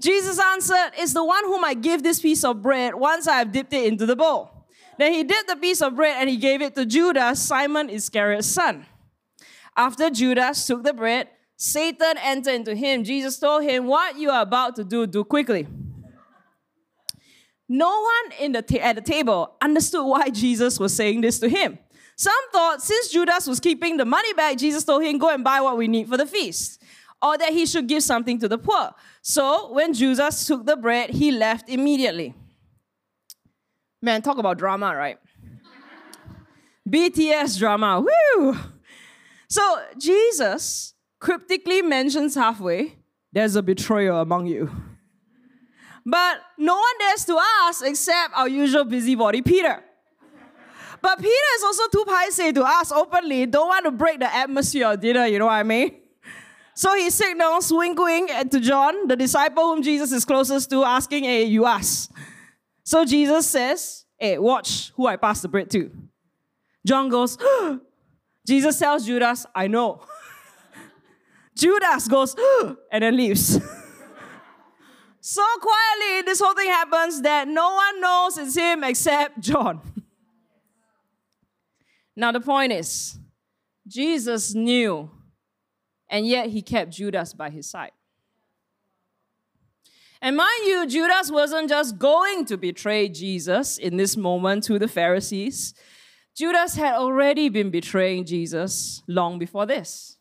Jesus 0.00 0.38
answered, 0.38 0.92
It's 0.96 1.12
the 1.12 1.24
one 1.24 1.44
whom 1.44 1.64
I 1.64 1.74
give 1.74 2.02
this 2.02 2.20
piece 2.20 2.44
of 2.44 2.62
bread 2.62 2.94
once 2.94 3.26
I 3.26 3.38
have 3.38 3.52
dipped 3.52 3.72
it 3.72 3.86
into 3.86 4.06
the 4.06 4.16
bowl. 4.16 4.50
Then 4.98 5.12
he 5.12 5.22
dipped 5.22 5.48
the 5.48 5.56
piece 5.56 5.80
of 5.80 5.94
bread 5.94 6.16
and 6.18 6.28
he 6.28 6.36
gave 6.36 6.60
it 6.60 6.74
to 6.74 6.84
Judas, 6.84 7.40
Simon 7.40 7.88
Iscariot's 7.88 8.48
son. 8.48 8.86
After 9.76 10.10
Judas 10.10 10.66
took 10.66 10.82
the 10.82 10.92
bread, 10.92 11.28
Satan 11.60 12.16
entered 12.22 12.54
into 12.54 12.74
him. 12.76 13.02
Jesus 13.02 13.36
told 13.38 13.64
him, 13.64 13.86
What 13.86 14.16
you 14.16 14.30
are 14.30 14.42
about 14.42 14.76
to 14.76 14.84
do, 14.84 15.06
do 15.08 15.24
quickly. 15.24 15.66
No 17.68 18.00
one 18.00 18.32
in 18.40 18.52
the 18.52 18.80
at 18.80 18.94
the 18.94 19.02
table 19.02 19.56
understood 19.60 20.06
why 20.06 20.30
Jesus 20.30 20.78
was 20.78 20.94
saying 20.94 21.20
this 21.20 21.40
to 21.40 21.48
him. 21.48 21.78
Some 22.16 22.50
thought 22.52 22.80
since 22.80 23.08
Judas 23.08 23.46
was 23.46 23.58
keeping 23.60 23.96
the 23.96 24.04
money 24.04 24.32
back, 24.34 24.56
Jesus 24.56 24.84
told 24.84 25.02
him, 25.02 25.18
Go 25.18 25.30
and 25.30 25.42
buy 25.42 25.60
what 25.60 25.76
we 25.76 25.88
need 25.88 26.08
for 26.08 26.16
the 26.16 26.26
feast, 26.26 26.80
or 27.20 27.36
that 27.36 27.50
he 27.50 27.66
should 27.66 27.88
give 27.88 28.04
something 28.04 28.38
to 28.38 28.48
the 28.48 28.56
poor. 28.56 28.92
So 29.20 29.72
when 29.72 29.92
Judas 29.92 30.46
took 30.46 30.64
the 30.64 30.76
bread, 30.76 31.10
he 31.10 31.32
left 31.32 31.68
immediately. 31.68 32.34
Man, 34.00 34.22
talk 34.22 34.38
about 34.38 34.58
drama, 34.58 34.94
right? 34.94 35.18
BTS 36.88 37.58
drama, 37.58 38.00
woo! 38.00 38.56
So 39.48 39.82
Jesus 39.98 40.94
cryptically 41.18 41.82
mentions 41.82 42.34
halfway, 42.34 42.96
There's 43.32 43.56
a 43.56 43.62
betrayer 43.62 44.12
among 44.12 44.46
you. 44.46 44.70
But 46.04 46.40
no 46.56 46.74
one 46.74 46.98
dares 46.98 47.24
to 47.26 47.38
ask 47.62 47.84
except 47.84 48.34
our 48.34 48.48
usual 48.48 48.84
busybody 48.84 49.42
Peter. 49.42 49.84
But 51.00 51.18
Peter 51.18 51.50
is 51.56 51.62
also 51.64 51.82
too 51.92 52.04
paiseh 52.08 52.54
to 52.54 52.64
ask 52.64 52.94
openly, 52.94 53.46
don't 53.46 53.68
want 53.68 53.84
to 53.84 53.90
break 53.90 54.18
the 54.18 54.34
atmosphere 54.34 54.88
of 54.88 55.00
dinner, 55.00 55.26
you 55.26 55.38
know 55.38 55.46
what 55.46 55.52
I 55.52 55.62
mean? 55.62 56.00
So 56.74 56.94
he 56.94 57.10
signals, 57.10 57.72
wink 57.72 57.98
wink, 57.98 58.30
to 58.50 58.60
John, 58.60 59.06
the 59.06 59.16
disciple 59.16 59.64
whom 59.64 59.82
Jesus 59.82 60.12
is 60.12 60.24
closest 60.24 60.70
to, 60.70 60.84
asking, 60.84 61.24
hey, 61.24 61.44
you 61.44 61.66
ask. 61.66 62.10
So 62.84 63.04
Jesus 63.04 63.46
says, 63.46 64.04
hey, 64.16 64.38
watch 64.38 64.92
who 64.96 65.06
I 65.06 65.16
pass 65.16 65.42
the 65.42 65.48
bread 65.48 65.70
to. 65.70 65.90
John 66.86 67.08
goes, 67.08 67.36
Jesus 68.46 68.78
tells 68.78 69.04
Judas, 69.04 69.44
I 69.54 69.66
know. 69.66 70.00
Judas 71.58 72.06
goes, 72.06 72.36
and 72.92 73.02
then 73.02 73.16
leaves. 73.16 73.48
so 75.20 75.44
quietly, 75.60 76.22
this 76.24 76.40
whole 76.40 76.54
thing 76.54 76.68
happens 76.68 77.20
that 77.22 77.48
no 77.48 77.74
one 77.74 78.00
knows 78.00 78.38
it's 78.38 78.56
him 78.56 78.84
except 78.84 79.40
John. 79.40 79.80
now, 82.16 82.30
the 82.30 82.40
point 82.40 82.72
is, 82.72 83.18
Jesus 83.86 84.54
knew, 84.54 85.10
and 86.08 86.26
yet 86.26 86.50
he 86.50 86.62
kept 86.62 86.92
Judas 86.92 87.34
by 87.34 87.50
his 87.50 87.68
side. 87.68 87.90
And 90.22 90.36
mind 90.36 90.64
you, 90.64 90.86
Judas 90.86 91.30
wasn't 91.30 91.68
just 91.68 91.98
going 91.98 92.44
to 92.46 92.56
betray 92.56 93.08
Jesus 93.08 93.78
in 93.78 93.96
this 93.96 94.16
moment 94.16 94.64
to 94.64 94.78
the 94.78 94.88
Pharisees. 94.88 95.74
Judas 96.36 96.76
had 96.76 96.94
already 96.94 97.48
been 97.48 97.70
betraying 97.70 98.24
Jesus 98.24 99.02
long 99.08 99.38
before 99.38 99.66
this. 99.66 100.17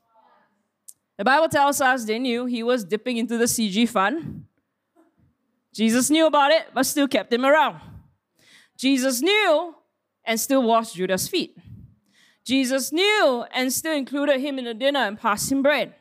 The 1.17 1.25
Bible 1.25 1.49
tells 1.49 1.81
us 1.81 2.05
they 2.05 2.19
knew 2.19 2.45
he 2.45 2.63
was 2.63 2.83
dipping 2.83 3.17
into 3.17 3.37
the 3.37 3.45
CG 3.45 3.89
fund 3.89 4.45
Jesus 5.77 6.09
knew 6.09 6.25
about 6.25 6.49
it, 6.49 6.69
but 6.73 6.87
still 6.87 7.07
kept 7.07 7.31
him 7.31 7.45
around. 7.45 7.79
Jesus 8.79 9.21
knew 9.21 9.75
and 10.25 10.39
still 10.39 10.63
washed 10.63 10.95
Judas' 10.95 11.27
feet. 11.27 11.55
Jesus 12.43 12.91
knew 12.91 13.45
and 13.51 13.71
still 13.71 13.95
included 13.95 14.39
him 14.39 14.57
in 14.57 14.65
the 14.65 14.73
dinner 14.73 15.01
and 15.01 15.19
passed 15.19 15.51
him 15.51 15.61
bread. 15.61 15.93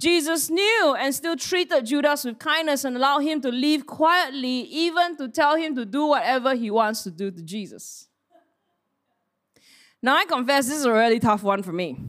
Jesus 0.00 0.50
knew 0.50 0.96
and 0.98 1.14
still 1.14 1.36
treated 1.36 1.86
Judas 1.86 2.24
with 2.24 2.40
kindness 2.40 2.82
and 2.82 2.96
allowed 2.96 3.20
him 3.20 3.40
to 3.42 3.50
leave 3.52 3.86
quietly, 3.86 4.62
even 4.62 5.16
to 5.16 5.28
tell 5.28 5.54
him 5.54 5.76
to 5.76 5.84
do 5.84 6.06
whatever 6.06 6.56
he 6.56 6.68
wants 6.68 7.04
to 7.04 7.12
do 7.12 7.30
to 7.30 7.42
Jesus. 7.42 8.08
Now, 10.02 10.16
I 10.16 10.24
confess 10.24 10.66
this 10.66 10.78
is 10.78 10.86
a 10.86 10.92
really 10.92 11.20
tough 11.20 11.44
one 11.44 11.62
for 11.62 11.72
me. 11.72 12.00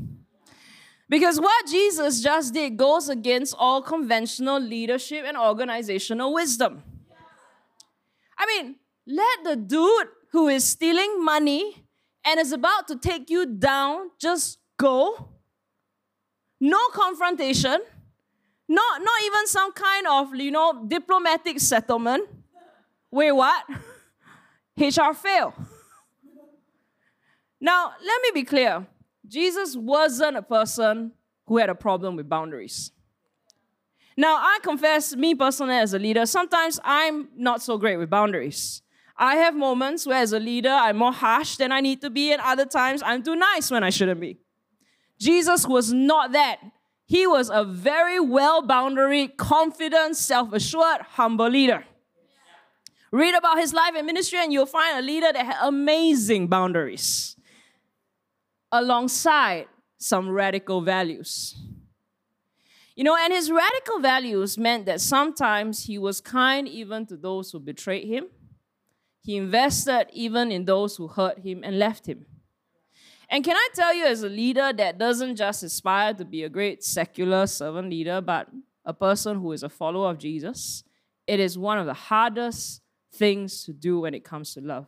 Because 1.09 1.39
what 1.41 1.65
Jesus 1.65 2.21
just 2.21 2.53
did 2.53 2.77
goes 2.77 3.09
against 3.09 3.55
all 3.57 3.81
conventional 3.81 4.59
leadership 4.59 5.25
and 5.25 5.35
organizational 5.35 6.33
wisdom. 6.33 6.83
I 8.37 8.45
mean, 8.45 8.75
let 9.07 9.43
the 9.43 9.55
dude 9.55 10.07
who 10.31 10.47
is 10.47 10.63
stealing 10.63 11.23
money 11.25 11.83
and 12.23 12.39
is 12.39 12.51
about 12.51 12.87
to 12.89 12.95
take 12.95 13.29
you 13.29 13.47
down 13.47 14.11
just 14.19 14.59
go. 14.77 15.29
No 16.61 16.79
confrontation. 16.93 17.81
Not, 18.67 19.01
not 19.01 19.21
even 19.25 19.47
some 19.47 19.71
kind 19.73 20.05
of, 20.07 20.35
you 20.35 20.51
know, 20.51 20.85
diplomatic 20.87 21.59
settlement. 21.59 22.29
Wait, 23.09 23.31
what? 23.31 23.65
HR 24.77 25.13
fail. 25.15 25.55
Now, 27.59 27.93
let 27.99 28.21
me 28.21 28.41
be 28.41 28.43
clear. 28.43 28.85
Jesus 29.29 29.75
wasn't 29.75 30.35
a 30.37 30.41
person 30.41 31.11
who 31.45 31.57
had 31.57 31.69
a 31.69 31.75
problem 31.75 32.15
with 32.15 32.27
boundaries. 32.27 32.91
Now, 34.17 34.35
I 34.35 34.59
confess, 34.63 35.15
me 35.15 35.35
personally 35.35 35.75
as 35.75 35.93
a 35.93 35.99
leader, 35.99 36.25
sometimes 36.25 36.79
I'm 36.83 37.29
not 37.37 37.61
so 37.61 37.77
great 37.77 37.97
with 37.97 38.09
boundaries. 38.09 38.81
I 39.15 39.35
have 39.35 39.55
moments 39.55 40.05
where, 40.05 40.17
as 40.17 40.33
a 40.33 40.39
leader, 40.39 40.69
I'm 40.69 40.97
more 40.97 41.13
harsh 41.13 41.57
than 41.57 41.71
I 41.71 41.79
need 41.79 42.01
to 42.01 42.09
be, 42.09 42.31
and 42.31 42.41
other 42.41 42.65
times 42.65 43.01
I'm 43.05 43.21
too 43.23 43.35
nice 43.35 43.69
when 43.69 43.83
I 43.83 43.91
shouldn't 43.91 44.19
be. 44.19 44.37
Jesus 45.19 45.67
was 45.67 45.93
not 45.93 46.31
that. 46.31 46.59
He 47.05 47.27
was 47.27 47.49
a 47.49 47.63
very 47.63 48.19
well 48.19 48.61
boundary, 48.61 49.27
confident, 49.27 50.15
self 50.15 50.53
assured, 50.53 51.01
humble 51.01 51.49
leader. 51.49 51.85
Read 53.11 53.35
about 53.35 53.57
his 53.57 53.73
life 53.73 53.93
and 53.95 54.05
ministry, 54.05 54.39
and 54.39 54.51
you'll 54.51 54.65
find 54.65 54.99
a 54.99 55.01
leader 55.01 55.31
that 55.31 55.45
had 55.45 55.57
amazing 55.61 56.47
boundaries 56.47 57.35
alongside 58.71 59.67
some 59.97 60.29
radical 60.29 60.81
values. 60.81 61.55
You 62.95 63.03
know, 63.05 63.15
and 63.15 63.31
his 63.31 63.49
radical 63.49 63.99
values 63.99 64.57
meant 64.57 64.85
that 64.87 64.99
sometimes 64.99 65.85
he 65.85 65.97
was 65.97 66.19
kind 66.19 66.67
even 66.67 67.05
to 67.05 67.15
those 67.15 67.51
who 67.51 67.59
betrayed 67.59 68.05
him. 68.05 68.27
He 69.21 69.37
invested 69.37 70.07
even 70.11 70.51
in 70.51 70.65
those 70.65 70.97
who 70.97 71.07
hurt 71.07 71.39
him 71.39 71.61
and 71.63 71.79
left 71.79 72.07
him. 72.07 72.25
And 73.29 73.43
can 73.43 73.55
I 73.55 73.69
tell 73.73 73.93
you, 73.93 74.05
as 74.05 74.23
a 74.23 74.29
leader 74.29 74.73
that 74.73 74.97
doesn't 74.97 75.35
just 75.35 75.61
aspire 75.63 76.13
to 76.15 76.25
be 76.25 76.43
a 76.43 76.49
great 76.49 76.83
secular 76.83 77.45
servant 77.45 77.89
leader, 77.89 78.21
but 78.21 78.49
a 78.83 78.93
person 78.93 79.39
who 79.39 79.51
is 79.51 79.61
a 79.61 79.69
follower 79.69 80.09
of 80.09 80.17
Jesus, 80.17 80.83
it 81.27 81.39
is 81.39 81.57
one 81.57 81.77
of 81.77 81.85
the 81.85 81.93
hardest 81.93 82.81
things 83.13 83.63
to 83.65 83.71
do 83.71 83.99
when 83.99 84.13
it 84.13 84.23
comes 84.23 84.53
to 84.55 84.61
love. 84.61 84.87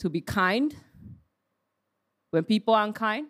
To 0.00 0.10
be 0.10 0.20
kind 0.20 0.74
when 2.34 2.42
people 2.44 2.74
are 2.74 2.84
unkind, 2.84 3.28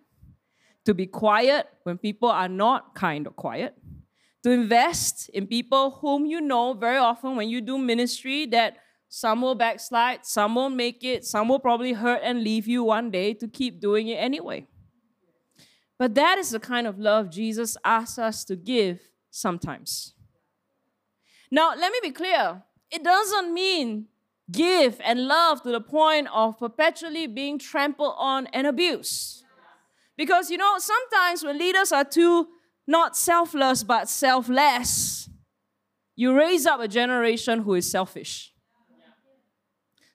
to 0.86 0.94
be 0.94 1.06
quiet 1.06 1.66
when 1.82 1.98
people 1.98 2.30
are 2.30 2.48
not 2.48 2.94
kind 2.94 3.26
or 3.26 3.30
quiet, 3.32 3.74
to 4.42 4.50
invest 4.50 5.28
in 5.28 5.46
people 5.46 5.90
whom 6.00 6.24
you 6.24 6.40
know 6.40 6.72
very 6.72 6.96
often 6.96 7.36
when 7.36 7.50
you 7.50 7.60
do 7.60 7.76
ministry 7.76 8.46
that 8.46 8.78
some 9.10 9.42
will 9.42 9.54
backslide, 9.54 10.24
some 10.24 10.54
won't 10.54 10.74
make 10.74 11.04
it, 11.04 11.24
some 11.24 11.48
will 11.48 11.58
probably 11.58 11.92
hurt 11.92 12.20
and 12.24 12.42
leave 12.42 12.66
you 12.66 12.82
one 12.82 13.10
day 13.10 13.34
to 13.34 13.46
keep 13.46 13.78
doing 13.78 14.08
it 14.08 14.16
anyway. 14.16 14.66
But 15.98 16.14
that 16.14 16.38
is 16.38 16.50
the 16.50 16.58
kind 16.58 16.86
of 16.86 16.98
love 16.98 17.30
Jesus 17.30 17.76
asks 17.84 18.18
us 18.18 18.42
to 18.46 18.56
give 18.56 19.00
sometimes. 19.30 20.14
Now, 21.50 21.74
let 21.76 21.92
me 21.92 21.98
be 22.02 22.10
clear. 22.10 22.62
It 22.90 23.04
doesn't 23.04 23.52
mean 23.52 24.06
give 24.50 25.00
and 25.04 25.26
love 25.26 25.62
to 25.62 25.70
the 25.70 25.80
point 25.80 26.28
of 26.32 26.58
perpetually 26.58 27.26
being 27.26 27.58
trampled 27.58 28.14
on 28.18 28.46
and 28.48 28.66
abused. 28.66 29.44
Because, 30.16 30.50
you 30.50 30.58
know, 30.58 30.78
sometimes 30.78 31.42
when 31.42 31.58
leaders 31.58 31.92
are 31.92 32.04
too 32.04 32.48
not 32.86 33.16
selfless 33.16 33.82
but 33.82 34.08
selfless, 34.08 35.28
you 36.16 36.36
raise 36.36 36.66
up 36.66 36.80
a 36.80 36.88
generation 36.88 37.62
who 37.62 37.74
is 37.74 37.90
selfish. 37.90 38.52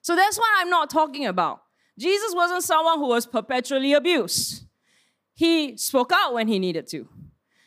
So 0.02 0.16
that's 0.16 0.38
what 0.38 0.48
I'm 0.56 0.70
not 0.70 0.88
talking 0.88 1.26
about. 1.26 1.62
Jesus 1.98 2.34
wasn't 2.34 2.62
someone 2.62 2.98
who 2.98 3.08
was 3.08 3.26
perpetually 3.26 3.92
abused. 3.92 4.64
He 5.34 5.76
spoke 5.76 6.12
out 6.14 6.32
when 6.32 6.48
he 6.48 6.58
needed 6.58 6.86
to. 6.88 7.08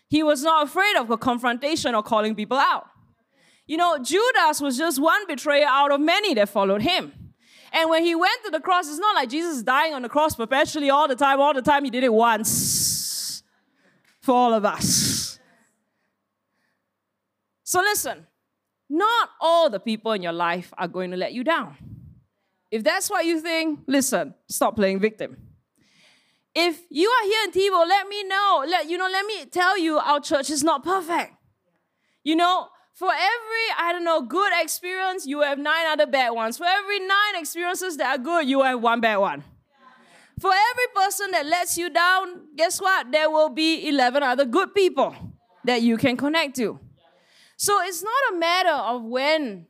He 0.08 0.24
was 0.24 0.44
not 0.44 0.66
afraid 0.66 0.96
of 0.96 1.10
a 1.12 1.18
confrontation 1.18 1.94
or 1.94 2.02
calling 2.02 2.36
people 2.36 2.58
out. 2.58 2.86
You 3.66 3.78
know, 3.78 3.98
Judas 3.98 4.60
was 4.60 4.78
just 4.78 5.02
one 5.02 5.26
betrayer 5.28 5.66
out 5.68 5.92
of 5.92 6.02
many 6.02 6.34
that 6.34 6.50
followed 6.50 6.82
him. 6.82 7.14
And 7.72 7.90
when 7.90 8.04
he 8.04 8.14
went 8.14 8.44
to 8.46 8.52
the 8.52 8.60
cross, 8.60 8.88
it's 8.88 9.00
not 9.00 9.16
like 9.16 9.30
Jesus 9.30 9.58
is 9.58 9.64
dying 9.64 9.94
on 9.94 10.04
the 10.04 10.10
cross 10.10 10.36
perpetually 10.36 10.90
all 10.90 11.08
the 11.08 11.16
time, 11.16 11.40
all 11.40 11.54
the 11.54 11.62
time. 11.62 11.84
He 11.84 11.90
did 11.90 12.04
it 12.04 12.14
once 12.14 13.42
for 14.22 14.36
all 14.36 14.54
of 14.54 14.64
us. 14.64 15.40
So 17.64 17.80
listen, 17.80 18.28
not 18.90 19.30
all 19.42 19.70
the 19.70 19.80
people 19.80 20.12
in 20.12 20.22
your 20.22 20.34
life 20.34 20.72
are 20.78 20.88
going 20.88 21.10
to 21.12 21.18
let 21.18 21.34
you 21.34 21.44
down. 21.44 21.76
If 22.70 22.84
that's 22.84 23.10
what 23.10 23.26
you 23.26 23.40
think, 23.40 23.80
listen, 23.88 24.36
stop 24.48 24.76
playing 24.76 25.00
victim. 25.00 25.38
If 26.54 26.82
you 26.92 27.10
are 27.10 27.24
here 27.24 27.44
in 27.46 27.52
TiVo, 27.52 27.88
let 27.88 28.08
me 28.08 28.24
know. 28.24 28.64
Let 28.68 28.90
you 28.90 28.98
know, 29.00 29.08
let 29.12 29.26
me 29.26 29.46
tell 29.46 29.80
you 29.80 29.98
our 29.98 30.20
church 30.20 30.52
is 30.52 30.64
not 30.64 30.84
perfect. 30.84 31.34
You 32.24 32.36
know, 32.36 32.68
for 32.94 33.10
every, 33.12 33.66
I 33.78 33.92
don't 33.92 34.04
know, 34.04 34.22
good 34.22 34.54
experience, 34.62 35.26
you 35.26 35.42
have 35.42 35.58
nine 35.58 35.88
other 35.88 36.06
bad 36.06 36.30
ones. 36.30 36.58
For 36.58 36.66
every 36.66 37.00
nine 37.00 37.36
experiences 37.36 37.98
that 37.98 38.20
are 38.20 38.24
good, 38.24 38.48
you 38.48 38.62
have 38.62 38.82
one 38.82 39.02
bad 39.02 39.18
one. 39.18 39.44
For 40.40 40.52
every 40.52 40.88
person 40.96 41.32
that 41.32 41.46
lets 41.46 41.78
you 41.78 41.90
down, 41.90 42.56
guess 42.56 42.82
what? 42.82 43.12
There 43.12 43.30
will 43.30 43.50
be 43.50 43.88
11 43.88 44.24
other 44.24 44.46
good 44.46 44.74
people 44.74 45.16
that 45.64 45.82
you 45.82 45.98
can 45.98 46.18
connect 46.18 46.56
to. 46.58 46.80
So 47.58 47.82
it's 47.84 48.04
not 48.04 48.34
a 48.34 48.38
matter 48.38 48.72
of 48.72 49.04
when 49.04 49.68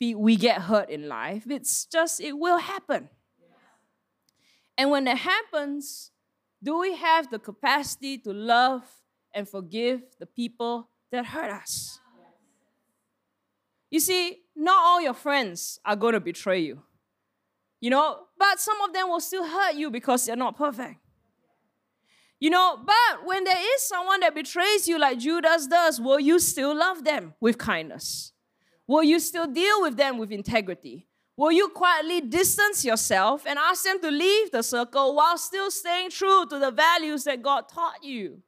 we 0.00 0.36
get 0.36 0.62
hurt 0.62 0.90
in 0.90 1.08
life, 1.08 1.44
it's 1.48 1.84
just, 1.86 2.20
it 2.20 2.32
will 2.32 2.58
happen. 2.58 3.08
And 4.76 4.90
when 4.90 5.06
it 5.06 5.18
happens, 5.18 6.10
do 6.62 6.78
we 6.78 6.96
have 6.96 7.30
the 7.30 7.38
capacity 7.38 8.18
to 8.18 8.32
love 8.32 8.82
and 9.34 9.48
forgive 9.48 10.02
the 10.18 10.26
people 10.26 10.88
that 11.12 11.26
hurt 11.26 11.50
us? 11.50 11.99
You 13.90 14.00
see, 14.00 14.38
not 14.54 14.78
all 14.78 15.00
your 15.00 15.14
friends 15.14 15.80
are 15.84 15.96
going 15.96 16.14
to 16.14 16.20
betray 16.20 16.60
you. 16.60 16.82
You 17.80 17.90
know, 17.90 18.18
but 18.38 18.60
some 18.60 18.80
of 18.82 18.92
them 18.92 19.08
will 19.08 19.20
still 19.20 19.46
hurt 19.46 19.74
you 19.74 19.90
because 19.90 20.26
they're 20.26 20.36
not 20.36 20.56
perfect. 20.56 20.96
You 22.38 22.50
know, 22.50 22.78
but 22.84 23.26
when 23.26 23.44
there 23.44 23.58
is 23.58 23.86
someone 23.86 24.20
that 24.20 24.34
betrays 24.34 24.88
you 24.88 24.98
like 24.98 25.18
Judas 25.18 25.66
does, 25.66 26.00
will 26.00 26.20
you 26.20 26.38
still 26.38 26.74
love 26.74 27.04
them 27.04 27.34
with 27.40 27.58
kindness? 27.58 28.32
Will 28.86 29.02
you 29.02 29.20
still 29.20 29.46
deal 29.46 29.82
with 29.82 29.96
them 29.96 30.18
with 30.18 30.32
integrity? 30.32 31.06
Will 31.36 31.52
you 31.52 31.68
quietly 31.68 32.20
distance 32.20 32.84
yourself 32.84 33.46
and 33.46 33.58
ask 33.58 33.84
them 33.84 34.00
to 34.00 34.10
leave 34.10 34.50
the 34.50 34.62
circle 34.62 35.14
while 35.14 35.38
still 35.38 35.70
staying 35.70 36.10
true 36.10 36.44
to 36.46 36.58
the 36.58 36.70
values 36.70 37.24
that 37.24 37.42
God 37.42 37.68
taught 37.68 38.02
you? 38.04 38.42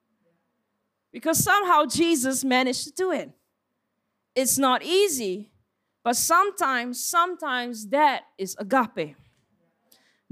Because 1.12 1.42
somehow 1.42 1.84
Jesus 1.84 2.44
managed 2.44 2.84
to 2.84 2.92
do 2.92 3.12
it. 3.12 3.30
It's 4.34 4.56
not 4.58 4.82
easy, 4.82 5.50
but 6.04 6.16
sometimes, 6.16 7.04
sometimes 7.04 7.88
that 7.88 8.22
is 8.38 8.56
agape. 8.58 9.16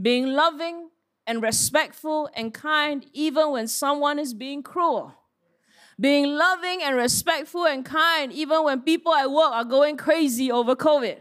Being 0.01 0.29
loving 0.29 0.89
and 1.27 1.43
respectful 1.43 2.31
and 2.35 2.55
kind, 2.55 3.05
even 3.13 3.51
when 3.51 3.69
someone 3.69 4.19
is 4.19 4.33
being 4.33 4.63
cruel. 4.63 5.15
Being 5.99 6.35
loving 6.35 6.83
and 6.83 6.97
respectful 6.97 7.67
and 7.67 7.85
kind, 7.85 8.33
even 8.33 8.65
when 8.65 8.81
people 8.81 9.15
at 9.15 9.31
work 9.31 9.53
are 9.53 9.65
going 9.65 9.99
crazy 9.99 10.51
over 10.51 10.75
COVID 10.75 11.19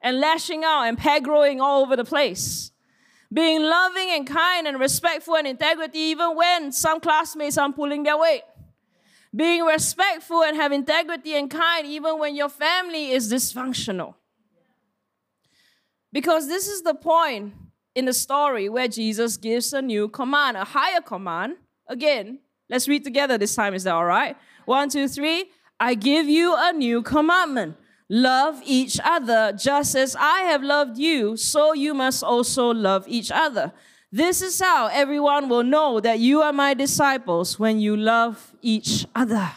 and 0.00 0.18
lashing 0.18 0.64
out 0.64 0.84
and 0.84 0.96
peg 0.96 1.24
growing 1.24 1.60
all 1.60 1.82
over 1.82 1.96
the 1.96 2.04
place. 2.04 2.70
Being 3.30 3.62
loving 3.62 4.08
and 4.10 4.26
kind 4.26 4.66
and 4.66 4.80
respectful 4.80 5.36
and 5.36 5.46
integrity, 5.46 5.98
even 5.98 6.34
when 6.34 6.72
some 6.72 6.98
classmates 7.00 7.58
are 7.58 7.70
pulling 7.70 8.04
their 8.04 8.16
weight 8.16 8.42
being 9.34 9.62
respectful 9.62 10.42
and 10.42 10.56
have 10.56 10.72
integrity 10.72 11.34
and 11.34 11.50
kind 11.50 11.86
even 11.86 12.18
when 12.18 12.34
your 12.34 12.48
family 12.48 13.10
is 13.10 13.32
dysfunctional. 13.32 14.14
Because 16.12 16.48
this 16.48 16.68
is 16.68 16.82
the 16.82 16.94
point 16.94 17.54
in 17.94 18.04
the 18.04 18.12
story 18.12 18.68
where 18.68 18.88
Jesus 18.88 19.36
gives 19.36 19.72
a 19.72 19.82
new 19.82 20.08
command, 20.08 20.56
a 20.56 20.64
higher 20.64 21.00
command. 21.00 21.56
Again, 21.88 22.38
let's 22.68 22.88
read 22.88 23.04
together 23.04 23.36
this 23.36 23.54
time. 23.54 23.74
Is 23.74 23.84
that 23.84 23.94
all 23.94 24.04
right? 24.04 24.36
One, 24.64 24.88
two, 24.88 25.08
three. 25.08 25.50
I 25.78 25.94
give 25.94 26.28
you 26.28 26.54
a 26.56 26.72
new 26.72 27.02
commandment. 27.02 27.76
Love 28.08 28.62
each 28.64 29.00
other 29.04 29.52
just 29.52 29.96
as 29.96 30.14
I 30.16 30.42
have 30.42 30.62
loved 30.62 30.96
you, 30.96 31.36
so 31.36 31.72
you 31.72 31.92
must 31.92 32.22
also 32.22 32.72
love 32.72 33.04
each 33.08 33.32
other. 33.32 33.72
This 34.12 34.40
is 34.40 34.60
how 34.60 34.86
everyone 34.86 35.48
will 35.48 35.64
know 35.64 36.00
that 36.00 36.18
you 36.20 36.40
are 36.42 36.52
my 36.52 36.74
disciples 36.74 37.58
when 37.58 37.80
you 37.80 37.96
love 37.96 38.54
each 38.62 39.06
other. 39.14 39.50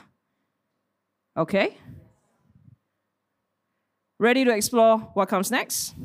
Okay? 1.38 1.78
Ready 4.20 4.44
to 4.44 4.52
explore 4.52 4.98
what 5.14 5.30
comes 5.30 5.50
next? 5.50 5.96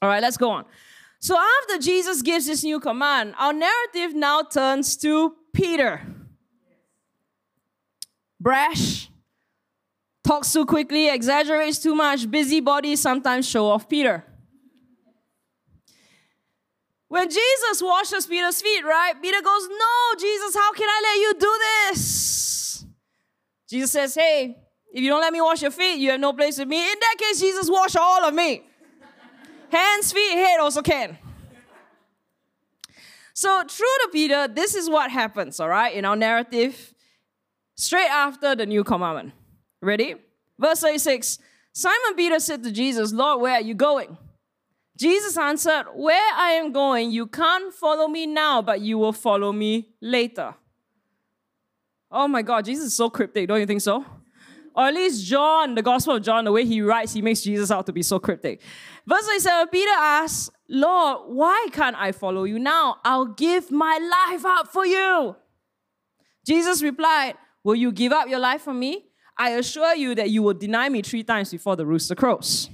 All 0.00 0.08
right, 0.08 0.22
let's 0.22 0.36
go 0.36 0.50
on. 0.50 0.64
So 1.20 1.36
after 1.36 1.78
Jesus 1.78 2.22
gives 2.22 2.46
this 2.46 2.62
new 2.62 2.78
command, 2.78 3.34
our 3.38 3.52
narrative 3.52 4.14
now 4.14 4.42
turns 4.42 4.96
to 4.98 5.34
Peter. 5.52 6.00
Brash, 8.40 9.10
talks 10.22 10.52
too 10.52 10.64
quickly, 10.64 11.08
exaggerates 11.08 11.80
too 11.80 11.96
much, 11.96 12.30
busybody, 12.30 12.94
sometimes 12.94 13.48
show 13.48 13.66
off 13.66 13.88
Peter. 13.88 14.24
When 17.08 17.28
Jesus 17.28 17.82
washes 17.82 18.26
Peter's 18.26 18.60
feet, 18.60 18.84
right? 18.84 19.14
Peter 19.20 19.40
goes, 19.42 19.68
No, 19.68 20.18
Jesus, 20.18 20.54
how 20.54 20.72
can 20.72 20.88
I 20.88 21.00
let 21.02 21.16
you 21.22 21.34
do 21.40 21.58
this? 21.60 22.84
Jesus 23.68 23.90
says, 23.92 24.14
Hey, 24.14 24.56
if 24.92 25.02
you 25.02 25.08
don't 25.08 25.20
let 25.20 25.32
me 25.32 25.40
wash 25.40 25.62
your 25.62 25.70
feet, 25.70 25.98
you 25.98 26.10
have 26.10 26.20
no 26.20 26.32
place 26.32 26.58
with 26.58 26.68
me. 26.68 26.78
In 26.78 26.98
that 27.00 27.14
case, 27.18 27.40
Jesus, 27.40 27.68
wash 27.70 27.96
all 27.96 28.24
of 28.24 28.34
me. 28.34 28.62
Hands, 29.70 30.12
feet, 30.12 30.32
head 30.32 30.60
also 30.60 30.82
can. 30.82 31.18
So, 33.34 33.62
true 33.64 33.86
to 34.02 34.08
Peter, 34.12 34.48
this 34.48 34.74
is 34.74 34.90
what 34.90 35.10
happens, 35.10 35.60
all 35.60 35.68
right, 35.68 35.94
in 35.94 36.04
our 36.04 36.16
narrative, 36.16 36.92
straight 37.76 38.10
after 38.10 38.56
the 38.56 38.66
new 38.66 38.82
commandment. 38.82 39.32
Ready? 39.80 40.16
Verse 40.58 40.80
36 40.80 41.38
Simon 41.72 42.16
Peter 42.16 42.40
said 42.40 42.64
to 42.64 42.72
Jesus, 42.72 43.12
Lord, 43.12 43.40
where 43.40 43.54
are 43.54 43.60
you 43.60 43.74
going? 43.74 44.18
Jesus 44.98 45.38
answered, 45.38 45.86
Where 45.94 46.34
I 46.34 46.52
am 46.52 46.72
going, 46.72 47.12
you 47.12 47.26
can't 47.26 47.72
follow 47.72 48.08
me 48.08 48.26
now, 48.26 48.60
but 48.60 48.80
you 48.80 48.98
will 48.98 49.12
follow 49.12 49.52
me 49.52 49.90
later. 50.02 50.54
Oh 52.10 52.26
my 52.26 52.42
God, 52.42 52.64
Jesus 52.64 52.86
is 52.86 52.94
so 52.94 53.08
cryptic, 53.08 53.46
don't 53.46 53.60
you 53.60 53.66
think 53.66 53.80
so? 53.80 54.04
Or 54.74 54.86
at 54.86 54.94
least 54.94 55.24
John, 55.24 55.74
the 55.74 55.82
Gospel 55.82 56.16
of 56.16 56.22
John, 56.22 56.44
the 56.44 56.52
way 56.52 56.64
he 56.64 56.80
writes, 56.80 57.12
he 57.12 57.22
makes 57.22 57.42
Jesus 57.42 57.70
out 57.70 57.86
to 57.86 57.92
be 57.92 58.02
so 58.02 58.18
cryptic. 58.18 58.60
Verse 59.06 59.24
27, 59.24 59.68
Peter 59.68 59.90
asks, 59.90 60.50
Lord, 60.68 61.34
why 61.34 61.68
can't 61.72 61.96
I 61.96 62.12
follow 62.12 62.44
you 62.44 62.58
now? 62.58 62.96
I'll 63.04 63.26
give 63.26 63.70
my 63.70 63.98
life 64.30 64.44
up 64.44 64.68
for 64.68 64.86
you. 64.86 65.36
Jesus 66.46 66.82
replied, 66.82 67.34
Will 67.64 67.74
you 67.74 67.92
give 67.92 68.12
up 68.12 68.28
your 68.28 68.38
life 68.38 68.62
for 68.62 68.74
me? 68.74 69.06
I 69.36 69.50
assure 69.50 69.94
you 69.94 70.14
that 70.14 70.30
you 70.30 70.42
will 70.42 70.54
deny 70.54 70.88
me 70.88 71.02
three 71.02 71.22
times 71.22 71.50
before 71.50 71.76
the 71.76 71.86
rooster 71.86 72.14
crows. 72.14 72.70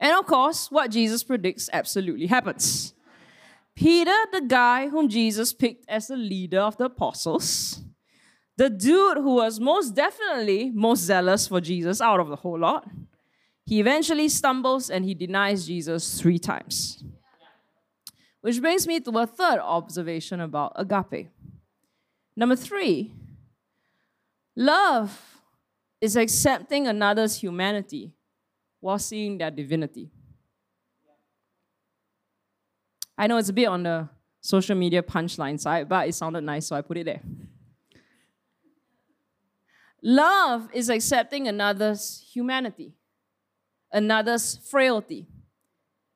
And 0.00 0.16
of 0.16 0.26
course, 0.26 0.70
what 0.70 0.90
Jesus 0.90 1.22
predicts 1.22 1.68
absolutely 1.72 2.26
happens. 2.26 2.94
Peter, 3.76 4.16
the 4.32 4.40
guy 4.40 4.88
whom 4.88 5.08
Jesus 5.08 5.52
picked 5.52 5.88
as 5.88 6.08
the 6.08 6.16
leader 6.16 6.60
of 6.60 6.76
the 6.78 6.84
apostles, 6.84 7.80
the 8.56 8.70
dude 8.70 9.18
who 9.18 9.34
was 9.36 9.60
most 9.60 9.94
definitely 9.94 10.70
most 10.70 11.00
zealous 11.00 11.48
for 11.48 11.60
Jesus 11.60 12.00
out 12.00 12.20
of 12.20 12.28
the 12.28 12.36
whole 12.36 12.58
lot, 12.58 12.88
he 13.66 13.78
eventually 13.78 14.28
stumbles 14.28 14.90
and 14.90 15.04
he 15.04 15.14
denies 15.14 15.66
Jesus 15.66 16.20
three 16.20 16.38
times. 16.38 17.04
Which 18.40 18.60
brings 18.60 18.86
me 18.86 19.00
to 19.00 19.10
a 19.18 19.26
third 19.26 19.60
observation 19.60 20.40
about 20.40 20.72
agape. 20.76 21.28
Number 22.36 22.56
three, 22.56 23.12
love 24.56 25.42
is 26.00 26.16
accepting 26.16 26.86
another's 26.86 27.36
humanity 27.36 28.14
while 28.80 28.98
seeing 28.98 29.38
their 29.38 29.50
divinity. 29.50 30.10
I 33.16 33.26
know 33.26 33.36
it's 33.36 33.50
a 33.50 33.52
bit 33.52 33.66
on 33.66 33.82
the 33.82 34.08
social 34.40 34.74
media 34.74 35.02
punchline 35.02 35.60
side, 35.60 35.88
but 35.88 36.08
it 36.08 36.14
sounded 36.14 36.40
nice, 36.42 36.66
so 36.66 36.74
I 36.74 36.80
put 36.80 36.96
it 36.96 37.04
there. 37.04 37.20
Love 40.02 40.68
is 40.72 40.88
accepting 40.88 41.46
another's 41.46 42.24
humanity, 42.32 42.94
another's 43.92 44.56
frailty, 44.56 45.26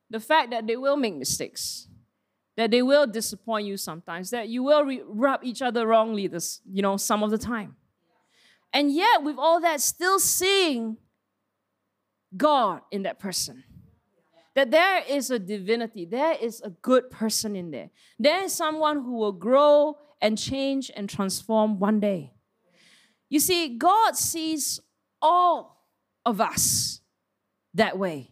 the 0.08 0.20
fact 0.20 0.50
that 0.50 0.66
they 0.66 0.76
will 0.76 0.96
make 0.96 1.14
mistakes, 1.14 1.88
that 2.56 2.70
they 2.70 2.80
will 2.80 3.06
disappoint 3.06 3.66
you 3.66 3.76
sometimes, 3.76 4.30
that 4.30 4.48
you 4.48 4.62
will 4.62 4.84
re- 4.84 5.02
rub 5.06 5.44
each 5.44 5.60
other 5.60 5.86
wrongly 5.86 6.26
this, 6.26 6.62
you 6.64 6.80
know, 6.80 6.96
some 6.96 7.22
of 7.22 7.30
the 7.30 7.36
time. 7.36 7.76
And 8.72 8.90
yet, 8.90 9.22
with 9.22 9.36
all 9.38 9.60
that, 9.60 9.82
still 9.82 10.18
seeing 10.18 10.96
God 12.36 12.80
in 12.90 13.02
that 13.02 13.18
person. 13.18 13.64
That 14.54 14.70
there 14.70 15.02
is 15.08 15.30
a 15.30 15.38
divinity, 15.38 16.04
there 16.04 16.36
is 16.40 16.60
a 16.60 16.70
good 16.70 17.10
person 17.10 17.56
in 17.56 17.70
there. 17.70 17.90
There 18.18 18.44
is 18.44 18.52
someone 18.52 19.02
who 19.02 19.16
will 19.16 19.32
grow 19.32 19.98
and 20.20 20.38
change 20.38 20.90
and 20.94 21.08
transform 21.08 21.80
one 21.80 21.98
day. 21.98 22.32
You 23.28 23.40
see, 23.40 23.76
God 23.76 24.16
sees 24.16 24.80
all 25.20 25.84
of 26.24 26.40
us 26.40 27.00
that 27.74 27.98
way. 27.98 28.30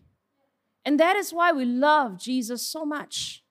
And 0.85 0.99
that 1.01 1.17
is 1.17 1.33
why 1.33 1.53
we 1.53 1.65
love 1.65 2.19
Jesus 2.19 2.63
so 2.63 2.85
much. 2.85 3.43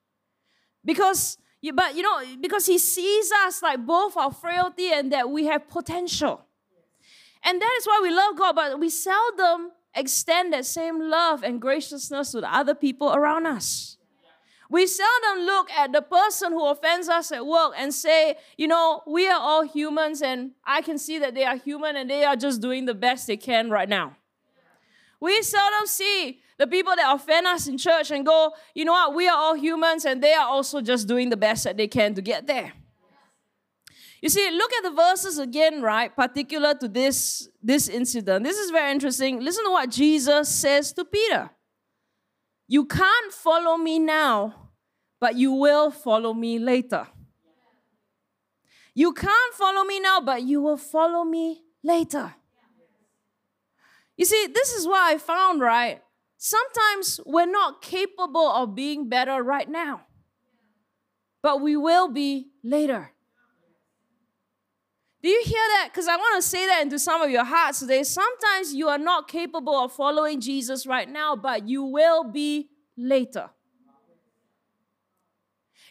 Because 0.84 1.38
but 1.74 1.96
you 1.96 2.02
know, 2.02 2.22
because 2.40 2.66
he 2.66 2.78
sees 2.80 3.32
us 3.46 3.62
like 3.62 3.86
both 3.86 4.18
our 4.18 4.32
frailty 4.32 4.92
and 4.92 5.12
that 5.14 5.30
we 5.30 5.46
have 5.46 5.68
potential. 5.70 6.42
And 7.44 7.62
that 7.62 7.76
is 7.80 7.86
why 7.86 8.00
we 8.02 8.12
love 8.12 8.36
God, 8.38 8.56
but 8.56 8.80
we 8.80 8.90
seldom 8.90 9.72
extend 9.96 10.54
that 10.54 10.66
same 10.66 11.10
love 11.10 11.44
and 11.44 11.62
graciousness 11.62 12.32
to 12.32 12.42
the 12.42 12.54
other 12.54 12.76
people 12.76 13.14
around 13.14 13.46
us. 13.46 13.98
We 14.70 14.88
seldom 14.88 15.44
look 15.46 15.70
at 15.72 15.92
the 15.92 16.02
person 16.02 16.54
who 16.54 16.66
offends 16.66 17.10
us 17.10 17.34
at 17.34 17.46
work 17.46 17.74
and 17.78 17.94
say, 17.94 18.36
you 18.58 18.70
know, 18.70 19.04
we 19.06 19.28
are 19.28 19.40
all 19.40 19.64
humans 19.64 20.22
and 20.22 20.52
I 20.64 20.82
can 20.82 20.98
see 20.98 21.20
that 21.20 21.36
they 21.36 21.44
are 21.44 21.58
human 21.58 21.98
and 21.98 22.10
they 22.10 22.24
are 22.24 22.38
just 22.38 22.62
doing 22.62 22.86
the 22.86 22.94
best 22.94 23.28
they 23.28 23.36
can 23.36 23.70
right 23.70 23.90
now. 23.90 24.16
We 25.20 25.42
seldom 25.42 25.88
see 25.88 26.40
the 26.58 26.68
people 26.68 26.96
that 26.96 27.14
offend 27.14 27.48
us 27.48 27.68
in 27.68 27.78
church 27.78 28.12
and 28.12 28.26
go, 28.26 28.54
you 28.74 28.86
know 28.86 28.94
what, 28.94 29.14
we 29.14 29.28
are 29.28 29.38
all 29.38 29.56
humans 29.56 30.06
and 30.06 30.24
they 30.24 30.34
are 30.34 30.48
also 30.48 30.80
just 30.80 31.06
doing 31.06 31.30
the 31.30 31.38
best 31.38 31.66
that 31.66 31.76
they 31.76 31.90
can 31.90 32.16
to 32.16 32.22
get 32.22 32.48
there. 32.48 32.72
You 34.22 34.30
see, 34.30 34.52
look 34.52 34.72
at 34.74 34.84
the 34.84 34.92
verses 34.92 35.40
again, 35.40 35.82
right? 35.82 36.16
Particular 36.16 36.76
to 36.76 36.88
this, 36.88 37.50
this 37.62 37.90
incident. 37.90 38.46
This 38.46 38.58
is 38.58 38.70
very 38.70 38.92
interesting. 38.92 39.42
Listen 39.42 39.66
to 39.66 39.72
what 39.72 39.90
Jesus 39.90 40.48
says 40.48 40.94
to 40.94 41.04
Peter. 41.04 41.50
You 42.68 42.86
can't 42.86 43.34
follow 43.34 43.78
me 43.78 43.98
now, 43.98 44.70
but 45.20 45.36
you 45.36 45.52
will 45.54 45.90
follow 45.90 46.34
me 46.34 46.60
later. 46.60 47.08
You 48.94 49.14
can't 49.14 49.54
follow 49.56 49.84
me 49.84 50.00
now, 50.00 50.22
but 50.22 50.44
you 50.44 50.62
will 50.62 50.78
follow 50.78 51.24
me 51.24 51.64
later. 51.84 52.36
You 54.18 54.26
see, 54.26 54.48
this 54.54 54.72
is 54.74 54.86
what 54.86 55.02
I 55.02 55.18
found, 55.18 55.62
right? 55.62 56.02
Sometimes 56.38 57.20
we're 57.26 57.50
not 57.50 57.82
capable 57.82 58.52
of 58.52 58.76
being 58.76 59.10
better 59.10 59.42
right 59.42 59.68
now, 59.68 60.02
but 61.42 61.62
we 61.62 61.76
will 61.76 62.08
be 62.08 62.52
later. 62.64 63.12
Do 65.24 65.30
you 65.30 65.44
hear 65.46 65.54
that? 65.54 65.90
Because 65.92 66.08
I 66.08 66.16
want 66.16 66.42
to 66.42 66.48
say 66.48 66.66
that 66.66 66.82
into 66.82 66.98
some 66.98 67.22
of 67.22 67.30
your 67.30 67.44
hearts 67.44 67.80
today. 67.80 68.04
Sometimes 68.04 68.74
you 68.74 68.88
are 68.88 68.98
not 68.98 69.28
capable 69.28 69.76
of 69.76 69.94
following 69.94 70.42
Jesus 70.42 70.88
right 70.88 71.08
now, 71.08 71.36
but 71.36 71.68
you 71.68 71.84
will 71.84 72.24
be 72.24 72.70
later. 72.98 73.50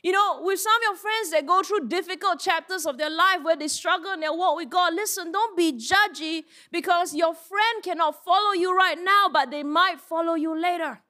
You 0.03 0.12
know, 0.12 0.40
with 0.43 0.59
some 0.59 0.75
of 0.77 0.83
your 0.83 0.97
friends 0.97 1.31
that 1.31 1.47
go 1.47 1.62
through 1.62 1.88
difficult 1.88 2.40
chapters 2.40 2.87
of 2.87 2.97
their 2.97 3.11
life 3.11 3.43
where 3.43 3.55
they 3.55 3.69
struggle 3.69 4.12
in 4.12 4.21
their 4.21 4.33
walk 4.33 4.57
with 4.57 4.71
God, 4.71 4.95
listen, 4.95 5.31
don't 5.31 5.57
be 5.57 5.75
judgy 5.75 6.45
because 6.73 7.14
your 7.14 7.35
friend 7.35 7.83
cannot 7.85 8.25
follow 8.25 8.53
you 8.53 8.75
right 8.75 8.99
now, 8.99 9.29
but 9.33 9.51
they 9.51 9.62
might 9.62 10.01
follow 10.01 10.35
you 10.35 10.61
later. 10.61 11.01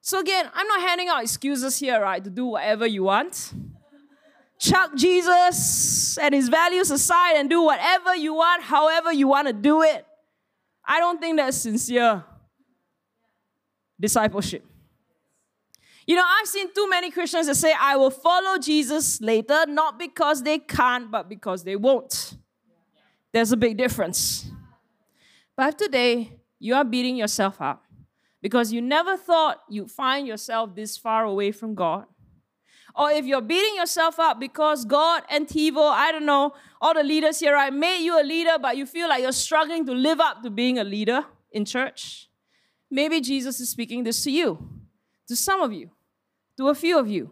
So, 0.00 0.18
again, 0.18 0.50
I'm 0.54 0.66
not 0.66 0.80
handing 0.80 1.08
out 1.08 1.22
excuses 1.22 1.78
here, 1.78 2.00
right, 2.00 2.24
to 2.24 2.30
do 2.30 2.46
whatever 2.46 2.86
you 2.86 3.02
want 3.02 3.52
chuck 4.58 4.94
Jesus 4.94 6.18
and 6.18 6.34
his 6.34 6.48
values 6.48 6.90
aside 6.90 7.36
and 7.36 7.48
do 7.48 7.62
whatever 7.62 8.14
you 8.14 8.34
want, 8.34 8.62
however 8.62 9.12
you 9.12 9.28
want 9.28 9.46
to 9.46 9.52
do 9.52 9.82
it. 9.82 10.04
I 10.84 10.98
don't 10.98 11.20
think 11.20 11.36
that's 11.36 11.56
sincere 11.56 12.24
discipleship. 14.00 14.64
You 16.06 16.16
know, 16.16 16.24
I've 16.26 16.46
seen 16.46 16.72
too 16.72 16.88
many 16.88 17.10
Christians 17.10 17.48
that 17.48 17.56
say, 17.56 17.74
I 17.78 17.96
will 17.96 18.10
follow 18.10 18.58
Jesus 18.58 19.20
later, 19.20 19.66
not 19.68 19.98
because 19.98 20.42
they 20.42 20.58
can't, 20.58 21.10
but 21.10 21.28
because 21.28 21.64
they 21.64 21.76
won't. 21.76 22.34
There's 23.32 23.52
a 23.52 23.56
big 23.58 23.76
difference. 23.76 24.50
But 25.54 25.76
today, 25.76 26.32
you 26.58 26.74
are 26.74 26.84
beating 26.84 27.16
yourself 27.16 27.60
up 27.60 27.84
because 28.40 28.72
you 28.72 28.80
never 28.80 29.18
thought 29.18 29.58
you'd 29.68 29.90
find 29.90 30.26
yourself 30.26 30.74
this 30.74 30.96
far 30.96 31.24
away 31.24 31.52
from 31.52 31.74
God 31.74 32.06
or 32.94 33.10
if 33.10 33.24
you're 33.26 33.40
beating 33.40 33.76
yourself 33.76 34.18
up 34.18 34.40
because 34.40 34.84
God 34.84 35.22
and 35.30 35.46
TiVo, 35.46 35.90
I 35.90 36.12
don't 36.12 36.26
know, 36.26 36.54
all 36.80 36.94
the 36.94 37.02
leaders 37.02 37.40
here, 37.40 37.56
I 37.56 37.70
made 37.70 38.02
you 38.02 38.20
a 38.20 38.24
leader, 38.24 38.56
but 38.60 38.76
you 38.76 38.86
feel 38.86 39.08
like 39.08 39.22
you're 39.22 39.32
struggling 39.32 39.86
to 39.86 39.92
live 39.92 40.20
up 40.20 40.42
to 40.42 40.50
being 40.50 40.78
a 40.78 40.84
leader 40.84 41.24
in 41.52 41.64
church, 41.64 42.28
maybe 42.90 43.20
Jesus 43.20 43.60
is 43.60 43.68
speaking 43.68 44.04
this 44.04 44.22
to 44.24 44.30
you, 44.30 44.58
to 45.28 45.36
some 45.36 45.60
of 45.60 45.72
you, 45.72 45.90
to 46.56 46.68
a 46.68 46.74
few 46.74 46.98
of 46.98 47.08
you. 47.08 47.30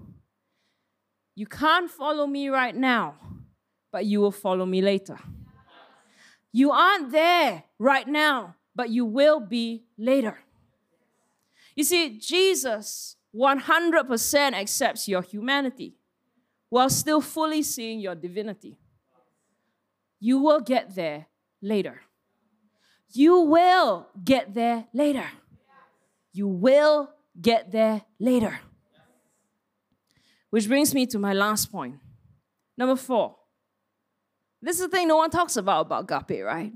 You 1.35 1.47
can't 1.47 1.91
follow 1.91 2.27
me 2.27 2.49
right 2.49 2.75
now, 2.75 3.17
but 3.93 4.07
you 4.07 4.21
will 4.21 4.33
follow 4.33 4.65
me 4.65 4.81
later. 4.81 5.19
You 6.53 6.71
aren't 6.71 7.13
there 7.13 7.65
right 7.79 8.09
now, 8.09 8.57
but 8.75 8.89
you 8.89 9.05
will 9.05 9.41
be 9.41 9.85
later. 9.99 10.39
You 11.75 11.85
see, 11.85 12.19
Jesus 12.19 13.16
100% 13.37 14.53
accepts 14.55 15.09
your 15.09 15.22
humanity 15.22 15.95
while 16.70 16.89
still 16.89 17.20
fully 17.20 17.62
seeing 17.62 18.01
your 18.01 18.14
divinity. 18.14 18.78
You 20.18 20.39
will 20.39 20.61
get 20.61 20.95
there 20.95 21.26
later. 21.61 22.01
You 23.12 23.41
will 23.41 24.09
get 24.24 24.55
there 24.55 24.87
later. 24.93 25.26
You 26.32 26.49
will 26.49 27.11
get 27.41 27.70
there 27.70 28.03
later. 28.18 28.61
Which 30.51 30.68
brings 30.68 30.95
me 30.95 31.07
to 31.07 31.18
my 31.18 31.32
last 31.32 31.70
point. 31.70 31.97
Number 32.76 32.97
four. 32.97 33.37
This 34.62 34.76
is 34.76 34.82
the 34.82 34.89
thing 34.89 35.09
no 35.09 35.16
one 35.16 35.30
talks 35.30 35.57
about 35.57 35.87
about 35.87 36.11
agape, 36.11 36.43
right? 36.43 36.72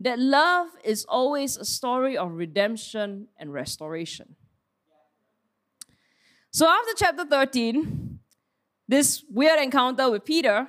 That 0.00 0.18
love 0.18 0.68
is 0.84 1.04
always 1.08 1.56
a 1.56 1.64
story 1.64 2.16
of 2.16 2.32
redemption 2.32 3.28
and 3.38 3.52
restoration. 3.52 4.36
So 6.52 6.68
after 6.68 6.92
chapter 6.96 7.24
13, 7.24 8.18
this 8.88 9.24
weird 9.30 9.60
encounter 9.60 10.10
with 10.10 10.24
Peter, 10.24 10.66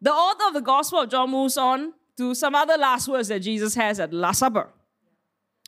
the 0.00 0.12
author 0.12 0.48
of 0.48 0.54
the 0.54 0.60
Gospel 0.60 1.00
of 1.00 1.10
John 1.10 1.30
moves 1.30 1.56
on 1.56 1.94
to 2.18 2.34
some 2.34 2.54
other 2.54 2.76
last 2.76 3.08
words 3.08 3.28
that 3.28 3.40
Jesus 3.40 3.74
has 3.74 3.98
at 3.98 4.10
the 4.10 4.16
Last 4.16 4.38
Supper. 4.38 4.68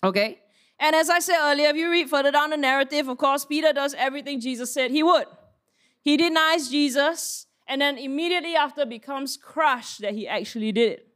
Okay? 0.04 0.38
And 0.78 0.94
as 0.94 1.08
I 1.08 1.20
said 1.20 1.38
earlier, 1.40 1.68
if 1.68 1.76
you 1.76 1.90
read 1.90 2.10
further 2.10 2.30
down 2.30 2.50
the 2.50 2.56
narrative, 2.56 3.08
of 3.08 3.16
course, 3.16 3.44
Peter 3.46 3.72
does 3.72 3.94
everything 3.94 4.40
Jesus 4.40 4.72
said 4.72 4.90
he 4.90 5.02
would. 5.02 5.26
He 6.02 6.16
denies 6.16 6.68
Jesus, 6.68 7.46
and 7.68 7.80
then 7.80 7.96
immediately 7.96 8.56
after 8.56 8.84
becomes 8.84 9.36
crushed 9.36 10.00
that 10.02 10.12
he 10.12 10.26
actually 10.26 10.72
did 10.72 10.92
it. 10.92 11.08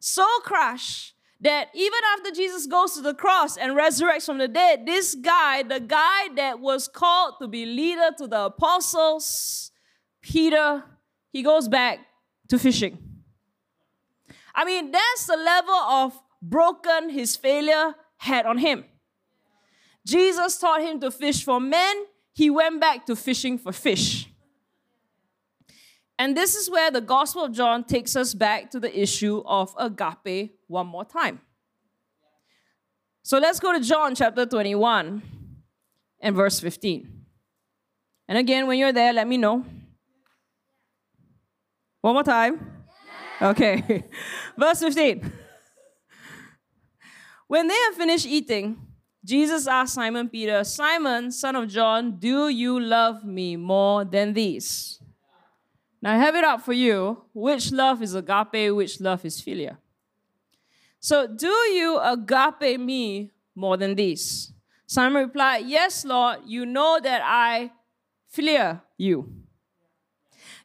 So 0.00 0.26
crushed 0.42 1.14
that 1.40 1.68
even 1.72 2.00
after 2.16 2.30
Jesus 2.32 2.66
goes 2.66 2.94
to 2.94 3.00
the 3.00 3.14
cross 3.14 3.56
and 3.56 3.76
resurrects 3.76 4.26
from 4.26 4.38
the 4.38 4.48
dead, 4.48 4.86
this 4.86 5.14
guy, 5.14 5.62
the 5.62 5.80
guy 5.80 6.28
that 6.34 6.58
was 6.58 6.88
called 6.88 7.34
to 7.40 7.46
be 7.46 7.64
leader 7.64 8.10
to 8.18 8.26
the 8.26 8.46
apostles, 8.46 9.70
Peter, 10.20 10.82
he 11.30 11.42
goes 11.42 11.68
back 11.68 12.00
to 12.48 12.58
fishing. 12.58 12.98
I 14.54 14.64
mean, 14.64 14.90
that's 14.90 15.26
the 15.26 15.36
level 15.36 15.74
of 15.74 16.20
broken 16.42 17.10
his 17.10 17.36
failure 17.36 17.94
had 18.16 18.44
on 18.44 18.58
him. 18.58 18.84
Jesus 20.04 20.58
taught 20.58 20.82
him 20.82 21.00
to 21.00 21.10
fish 21.10 21.44
for 21.44 21.60
men, 21.60 22.06
he 22.32 22.50
went 22.50 22.80
back 22.80 23.06
to 23.06 23.14
fishing 23.14 23.58
for 23.58 23.72
fish. 23.72 24.28
And 26.18 26.36
this 26.36 26.56
is 26.56 26.68
where 26.68 26.90
the 26.90 27.00
Gospel 27.00 27.44
of 27.44 27.52
John 27.52 27.84
takes 27.84 28.16
us 28.16 28.34
back 28.34 28.70
to 28.72 28.80
the 28.80 29.00
issue 29.00 29.42
of 29.46 29.72
agape 29.78 30.58
one 30.66 30.86
more 30.86 31.04
time. 31.04 31.40
So 33.22 33.38
let's 33.38 33.60
go 33.60 33.72
to 33.72 33.80
John 33.80 34.14
chapter 34.14 34.44
21 34.44 35.22
and 36.20 36.36
verse 36.36 36.58
15. 36.58 37.24
And 38.26 38.38
again, 38.38 38.66
when 38.66 38.78
you're 38.78 38.92
there, 38.92 39.12
let 39.12 39.28
me 39.28 39.36
know. 39.36 39.64
One 42.00 42.14
more 42.14 42.24
time. 42.24 42.84
Okay. 43.40 44.04
verse 44.58 44.80
15. 44.80 45.32
When 47.46 47.68
they 47.68 47.74
had 47.74 47.94
finished 47.94 48.26
eating, 48.26 48.76
Jesus 49.24 49.66
asked 49.66 49.94
Simon 49.94 50.28
Peter, 50.28 50.64
Simon, 50.64 51.30
son 51.30 51.56
of 51.56 51.68
John, 51.68 52.18
do 52.18 52.48
you 52.48 52.80
love 52.80 53.24
me 53.24 53.56
more 53.56 54.04
than 54.04 54.32
these? 54.32 55.00
Now 56.00 56.14
I 56.14 56.18
have 56.18 56.36
it 56.36 56.44
up 56.44 56.62
for 56.62 56.72
you. 56.72 57.22
Which 57.34 57.72
love 57.72 58.02
is 58.02 58.14
agape? 58.14 58.74
Which 58.74 59.00
love 59.00 59.24
is 59.24 59.40
philia? 59.40 59.76
So, 61.00 61.26
do 61.26 61.48
you 61.48 61.98
agape 62.00 62.80
me 62.80 63.30
more 63.54 63.76
than 63.76 63.94
these? 63.94 64.52
Simon 64.86 65.24
replied, 65.24 65.66
Yes, 65.66 66.04
Lord, 66.04 66.40
you 66.46 66.66
know 66.66 66.98
that 67.02 67.22
I 67.24 67.70
philia 68.34 68.80
you. 68.96 69.32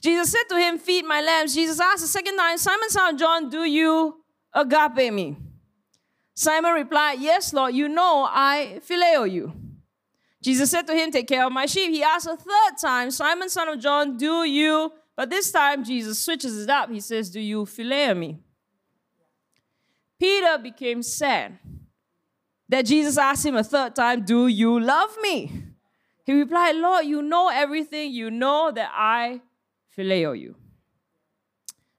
Jesus 0.02 0.32
said 0.32 0.44
to 0.50 0.58
him, 0.58 0.78
Feed 0.78 1.06
my 1.06 1.22
lambs. 1.22 1.56
Jesus 1.56 1.80
asked 1.80 2.04
a 2.04 2.08
second 2.08 2.38
time, 2.38 2.58
Simon, 2.58 2.90
son 2.90 3.14
of 3.14 3.20
John, 3.20 3.50
do 3.50 3.64
you 3.64 4.24
agape 4.54 5.14
me? 5.14 5.38
Simon 6.34 6.74
replied, 6.74 7.20
Yes, 7.20 7.54
Lord, 7.54 7.74
you 7.74 7.88
know 7.88 8.28
I 8.30 8.80
phileo 8.88 9.30
you. 9.30 9.54
Jesus 10.42 10.72
said 10.72 10.86
to 10.88 10.94
him, 10.94 11.12
Take 11.12 11.28
care 11.28 11.46
of 11.46 11.54
my 11.54 11.66
sheep. 11.66 11.92
He 11.92 12.04
asked 12.04 12.28
a 12.28 12.36
third 12.36 12.78
time, 12.82 13.12
Simon, 13.12 13.50
son 13.50 13.70
of 13.70 13.80
John, 13.80 14.18
do 14.18 14.44
you 14.44 14.92
but 15.16 15.30
this 15.30 15.52
time, 15.52 15.84
Jesus 15.84 16.20
switches 16.20 16.64
it 16.64 16.70
up. 16.70 16.90
He 16.90 17.00
says, 17.00 17.30
Do 17.30 17.40
you 17.40 17.66
phileo 17.66 18.18
me? 18.18 18.40
Peter 20.20 20.58
became 20.58 21.04
sad 21.04 21.60
that 22.70 22.86
Jesus 22.86 23.18
asked 23.18 23.46
him 23.46 23.56
a 23.56 23.64
third 23.64 23.96
time, 23.96 24.24
Do 24.24 24.48
you 24.48 24.80
love 24.80 25.16
me? 25.22 25.52
He 26.26 26.34
replied, 26.34 26.76
Lord, 26.76 27.06
you 27.06 27.22
know 27.22 27.50
everything. 27.50 28.12
You 28.12 28.32
know 28.32 28.72
that 28.72 28.90
I 28.94 29.42
phileo 29.96 30.40
you. 30.40 30.56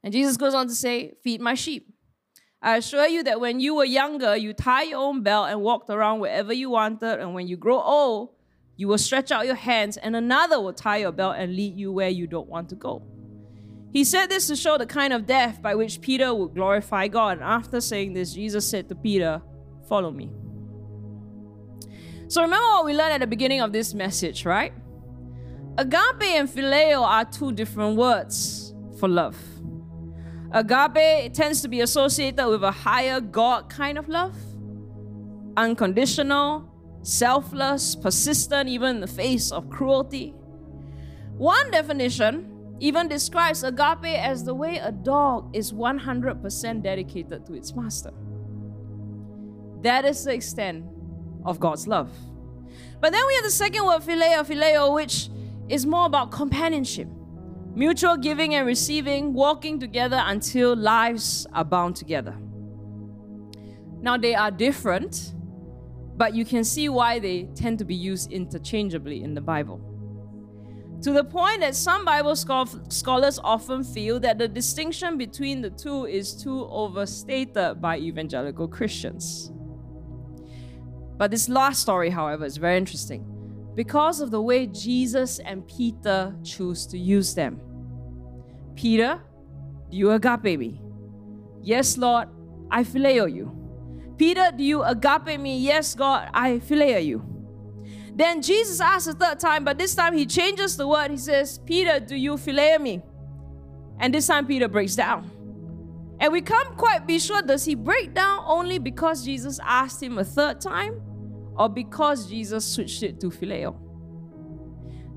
And 0.03 0.13
Jesus 0.13 0.37
goes 0.37 0.55
on 0.55 0.67
to 0.69 0.75
say, 0.75 1.15
Feed 1.23 1.41
my 1.41 1.55
sheep. 1.55 1.91
I 2.61 2.79
assure 2.79 3.07
you 3.07 3.23
that 3.25 3.41
when 3.41 3.61
you 3.61 3.75
were 3.75 3.85
younger, 3.85 4.35
you 4.35 4.55
tie 4.55 4.85
your 4.85 5.01
own 5.01 5.23
belt 5.23 5.49
and 5.51 5.61
walked 5.61 5.91
around 5.91 6.21
wherever 6.21 6.53
you 6.53 6.71
wanted. 6.71 7.21
And 7.21 7.35
when 7.35 7.47
you 7.47 7.59
grow 7.59 7.79
old, 7.81 8.31
you 8.77 8.89
will 8.89 8.99
stretch 8.99 9.31
out 9.31 9.47
your 9.47 9.55
hands, 9.55 9.97
and 9.97 10.17
another 10.17 10.61
will 10.61 10.73
tie 10.73 10.99
your 10.99 11.13
belt 11.13 11.37
and 11.39 11.55
lead 11.55 11.79
you 11.79 11.93
where 11.93 12.09
you 12.09 12.27
don't 12.27 12.49
want 12.49 12.69
to 12.71 12.75
go. 12.75 13.03
He 13.93 14.03
said 14.03 14.27
this 14.27 14.49
to 14.49 14.57
show 14.57 14.77
the 14.77 14.87
kind 14.87 15.13
of 15.13 15.25
death 15.25 15.63
by 15.63 15.77
which 15.77 16.01
Peter 16.01 16.35
would 16.35 16.55
glorify 16.55 17.07
God. 17.07 17.39
And 17.39 17.45
after 17.45 17.81
saying 17.81 18.15
this, 18.15 18.33
Jesus 18.33 18.69
said 18.69 18.89
to 18.89 18.95
Peter, 18.97 19.41
Follow 19.89 20.11
me. 20.11 20.31
So 22.27 22.43
remember 22.43 22.67
what 22.67 22.87
we 22.87 22.95
learned 22.95 23.13
at 23.13 23.21
the 23.21 23.27
beginning 23.27 23.61
of 23.61 23.73
this 23.73 23.95
message, 23.95 24.45
right? 24.45 24.73
Agape 25.79 26.23
and 26.23 26.49
phileo 26.49 27.03
are 27.03 27.25
two 27.25 27.53
different 27.53 27.97
words 27.97 28.75
for 28.99 29.09
love. 29.09 29.37
Agape 30.51 31.33
tends 31.33 31.61
to 31.63 31.69
be 31.69 31.81
associated 31.81 32.49
with 32.49 32.65
a 32.65 32.71
higher 32.71 33.21
God 33.21 33.69
kind 33.69 33.99
of 33.99 34.09
love, 34.09 34.37
unconditional, 35.57 36.69
selfless, 37.05 37.95
persistent, 37.95 38.69
even 38.69 38.97
in 38.97 39.01
the 39.01 39.07
face 39.07 39.53
of 39.53 39.71
cruelty. 39.71 40.35
One 41.37 41.71
definition 41.71 42.77
even 42.81 43.09
describes 43.09 43.63
agape 43.63 44.19
as 44.19 44.45
the 44.45 44.55
way 44.55 44.79
a 44.79 44.91
dog 44.91 45.55
is 45.55 45.73
100% 45.73 46.83
dedicated 46.83 47.47
to 47.47 47.55
its 47.55 47.75
master. 47.75 48.11
That 49.83 50.05
is 50.05 50.25
the 50.25 50.33
extent 50.33 50.85
of 51.45 51.61
God's 51.61 51.87
love. 51.87 52.11
But 53.01 53.13
then 53.13 53.23
we 53.27 53.35
have 53.35 53.45
the 53.45 53.51
second 53.51 53.85
word, 53.85 54.01
phileo, 54.01 54.45
phileo, 54.45 54.95
which 54.95 55.29
is 55.69 55.87
more 55.87 56.07
about 56.07 56.31
companionship, 56.31 57.09
mutual 57.75 58.17
giving 58.17 58.55
and 58.55 58.67
receiving, 58.67 59.35
walking 59.35 59.79
together 59.79 60.23
until 60.25 60.75
lives 60.75 61.47
are 61.53 61.65
bound 61.65 61.97
together. 61.97 62.35
Now, 64.01 64.17
they 64.17 64.35
are 64.35 64.51
different, 64.51 65.35
but 66.17 66.35
you 66.35 66.45
can 66.45 66.65
see 66.65 66.89
why 66.89 67.19
they 67.19 67.45
tend 67.55 67.79
to 67.79 67.85
be 67.85 67.95
used 67.95 68.33
interchangeably 68.33 69.23
in 69.23 69.35
the 69.35 69.41
Bible. 69.41 69.81
To 71.03 71.13
the 71.13 71.25
point 71.25 71.61
that 71.61 71.75
some 71.75 72.05
Bible 72.05 72.35
scholars 72.35 73.41
often 73.45 73.85
feel 73.85 74.19
that 74.21 74.39
the 74.39 74.49
distinction 74.49 75.19
between 75.19 75.61
the 75.61 75.71
two 75.71 76.07
is 76.07 76.35
too 76.35 76.67
overstated 76.71 77.81
by 77.81 77.99
evangelical 77.99 78.67
Christians. 78.69 79.53
But 81.19 81.31
this 81.31 81.49
last 81.49 81.83
story, 81.83 82.11
however, 82.11 82.45
is 82.45 82.57
very 82.57 82.79
interesting 82.79 83.27
because 83.75 84.21
of 84.21 84.31
the 84.31 84.41
way 84.41 84.67
Jesus 84.67 85.41
and 85.41 85.67
Peter 85.67 86.35
choose 86.43 86.87
to 86.87 86.97
use 86.97 87.35
them. 87.35 87.61
Peter, 88.75 89.21
do 89.91 89.97
you 89.97 90.13
agape 90.13 90.59
me? 90.59 90.81
Yes, 91.63 91.99
Lord, 91.99 92.29
I 92.71 92.83
phileo 92.83 93.33
you. 93.33 93.64
Peter, 94.17 94.51
do 94.57 94.63
you 94.63 94.83
agape 94.83 95.41
me? 95.41 95.59
Yes, 95.59 95.95
God, 95.95 96.31
I 96.33 96.59
phileo 96.59 97.05
you. 97.05 97.35
Then 98.15 98.43
Jesus 98.43 98.81
asks 98.81 99.09
a 99.09 99.13
third 99.13 99.41
time, 99.41 99.65
but 99.65 99.77
this 99.77 99.95
time 99.95 100.17
he 100.17 100.25
changes 100.25 100.77
the 100.77 100.87
word. 100.87 101.11
He 101.11 101.17
says, 101.17 101.59
Peter, 101.59 101.99
do 101.99 102.15
you 102.15 102.35
phileo 102.35 102.81
me? 102.81 103.03
And 103.99 104.15
this 104.15 104.29
time 104.29 104.47
Peter 104.47 104.69
breaks 104.69 104.95
down. 104.95 105.31
And 106.21 106.33
we 106.33 106.41
can't 106.41 106.77
quite 106.77 107.07
be 107.07 107.19
sure 107.19 107.43
does 107.43 107.65
he 107.65 107.75
break 107.75 108.15
down 108.15 108.45
only 108.47 108.79
because 108.79 109.25
Jesus 109.25 109.59
asked 109.65 110.01
him 110.03 110.19
a 110.19 110.25
third 110.25 110.61
time 110.61 111.01
or 111.57 111.69
because 111.69 112.29
Jesus 112.29 112.65
switched 112.65 113.03
it 113.03 113.21
to 113.21 113.31
phileo? 113.31 113.77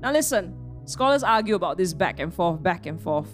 Now 0.00 0.12
listen, 0.12 0.56
scholars 0.86 1.22
argue 1.22 1.54
about 1.54 1.78
this 1.78 1.94
back 1.94 2.18
and 2.18 2.34
forth, 2.34 2.62
back 2.62 2.86
and 2.86 3.00
forth 3.00 3.30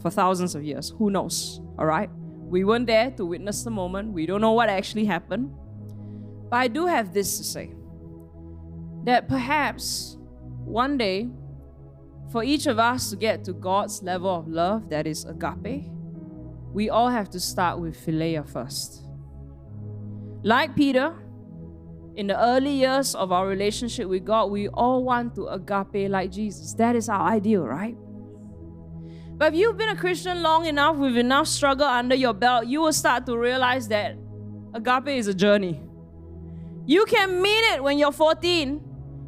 for 0.00 0.10
thousands 0.10 0.54
of 0.54 0.62
years. 0.62 0.94
Who 0.96 1.10
knows? 1.10 1.60
All 1.76 1.86
right? 1.86 2.08
We 2.48 2.64
weren't 2.64 2.86
there 2.86 3.10
to 3.12 3.26
witness 3.26 3.62
the 3.62 3.70
moment. 3.70 4.12
We 4.12 4.24
don't 4.24 4.40
know 4.40 4.52
what 4.52 4.70
actually 4.70 5.04
happened. 5.04 5.50
But 6.50 6.56
I 6.56 6.68
do 6.68 6.86
have 6.86 7.12
this 7.12 7.36
to 7.38 7.44
say 7.44 7.74
that 9.04 9.28
perhaps 9.28 10.16
one 10.64 10.96
day, 10.96 11.28
for 12.32 12.42
each 12.42 12.66
of 12.66 12.78
us 12.78 13.10
to 13.10 13.16
get 13.16 13.44
to 13.44 13.52
God's 13.52 14.02
level 14.02 14.34
of 14.34 14.48
love 14.48 14.88
that 14.88 15.06
is 15.06 15.24
agape, 15.24 15.84
we 16.72 16.90
all 16.90 17.08
have 17.08 17.28
to 17.30 17.40
start 17.40 17.80
with 17.80 17.96
philia 17.96 18.48
first. 18.48 19.04
Like 20.42 20.74
Peter, 20.74 21.14
in 22.16 22.26
the 22.26 22.42
early 22.42 22.72
years 22.72 23.14
of 23.14 23.30
our 23.30 23.46
relationship 23.46 24.08
with 24.08 24.24
God, 24.24 24.50
we 24.50 24.68
all 24.68 25.04
want 25.04 25.34
to 25.34 25.48
agape 25.48 26.10
like 26.10 26.32
Jesus. 26.32 26.74
That 26.74 26.96
is 26.96 27.08
our 27.08 27.28
ideal, 27.28 27.66
right? 27.66 27.96
But 29.38 29.54
if 29.54 29.60
you've 29.60 29.76
been 29.76 29.90
a 29.90 29.96
Christian 29.96 30.42
long 30.42 30.66
enough 30.66 30.96
with 30.96 31.16
enough 31.16 31.46
struggle 31.46 31.86
under 31.86 32.16
your 32.16 32.34
belt, 32.34 32.66
you 32.66 32.80
will 32.80 32.92
start 32.92 33.24
to 33.26 33.38
realize 33.38 33.86
that 33.88 34.16
agape 34.74 35.08
is 35.08 35.28
a 35.28 35.34
journey. 35.34 35.80
You 36.86 37.04
can 37.04 37.40
mean 37.40 37.64
it 37.74 37.82
when 37.82 37.98
you're 37.98 38.12
14. 38.12 38.80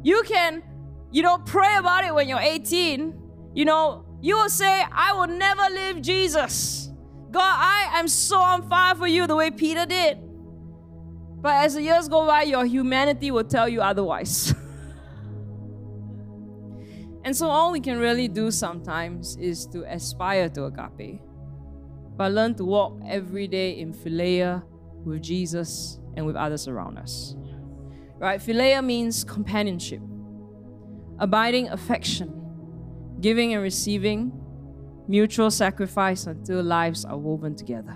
You 0.03 0.23
can, 0.23 0.63
you 1.11 1.21
know, 1.23 1.37
pray 1.37 1.77
about 1.77 2.03
it 2.03 2.13
when 2.13 2.27
you're 2.27 2.39
18. 2.41 3.13
You 3.53 3.65
know, 3.65 4.03
you 4.21 4.35
will 4.35 4.49
say, 4.49 4.83
I 4.91 5.13
will 5.13 5.27
never 5.27 5.63
leave 5.73 6.01
Jesus. 6.01 6.89
God, 7.31 7.41
I 7.41 7.99
am 7.99 8.09
so 8.09 8.37
on 8.37 8.67
fire 8.67 8.95
for 8.95 9.07
you 9.07 9.27
the 9.27 9.35
way 9.35 9.49
Peter 9.49 9.85
did. 9.85 10.17
But 11.41 11.53
as 11.63 11.75
the 11.75 11.83
years 11.83 12.09
go 12.09 12.27
by, 12.27 12.43
your 12.43 12.65
humanity 12.65 13.31
will 13.31 13.45
tell 13.45 13.69
you 13.69 13.81
otherwise. 13.81 14.53
and 17.23 17.35
so, 17.35 17.47
all 17.49 17.71
we 17.71 17.79
can 17.79 17.99
really 17.99 18.27
do 18.27 18.49
sometimes 18.49 19.37
is 19.37 19.65
to 19.67 19.83
aspire 19.91 20.49
to 20.49 20.65
agape, 20.65 21.21
but 22.17 22.31
learn 22.31 22.55
to 22.55 22.65
walk 22.65 22.99
every 23.07 23.47
day 23.47 23.79
in 23.79 23.93
philia 23.93 24.63
with 25.05 25.21
Jesus 25.21 25.99
and 26.15 26.25
with 26.25 26.35
others 26.35 26.67
around 26.67 26.97
us. 26.97 27.35
Right? 28.17 28.39
Philia 28.39 28.83
means 28.83 29.23
companionship, 29.23 30.01
abiding 31.19 31.69
affection, 31.69 32.33
giving 33.19 33.53
and 33.53 33.61
receiving, 33.61 34.31
mutual 35.07 35.51
sacrifice 35.51 36.25
until 36.25 36.63
lives 36.63 37.05
are 37.05 37.17
woven 37.17 37.55
together 37.55 37.95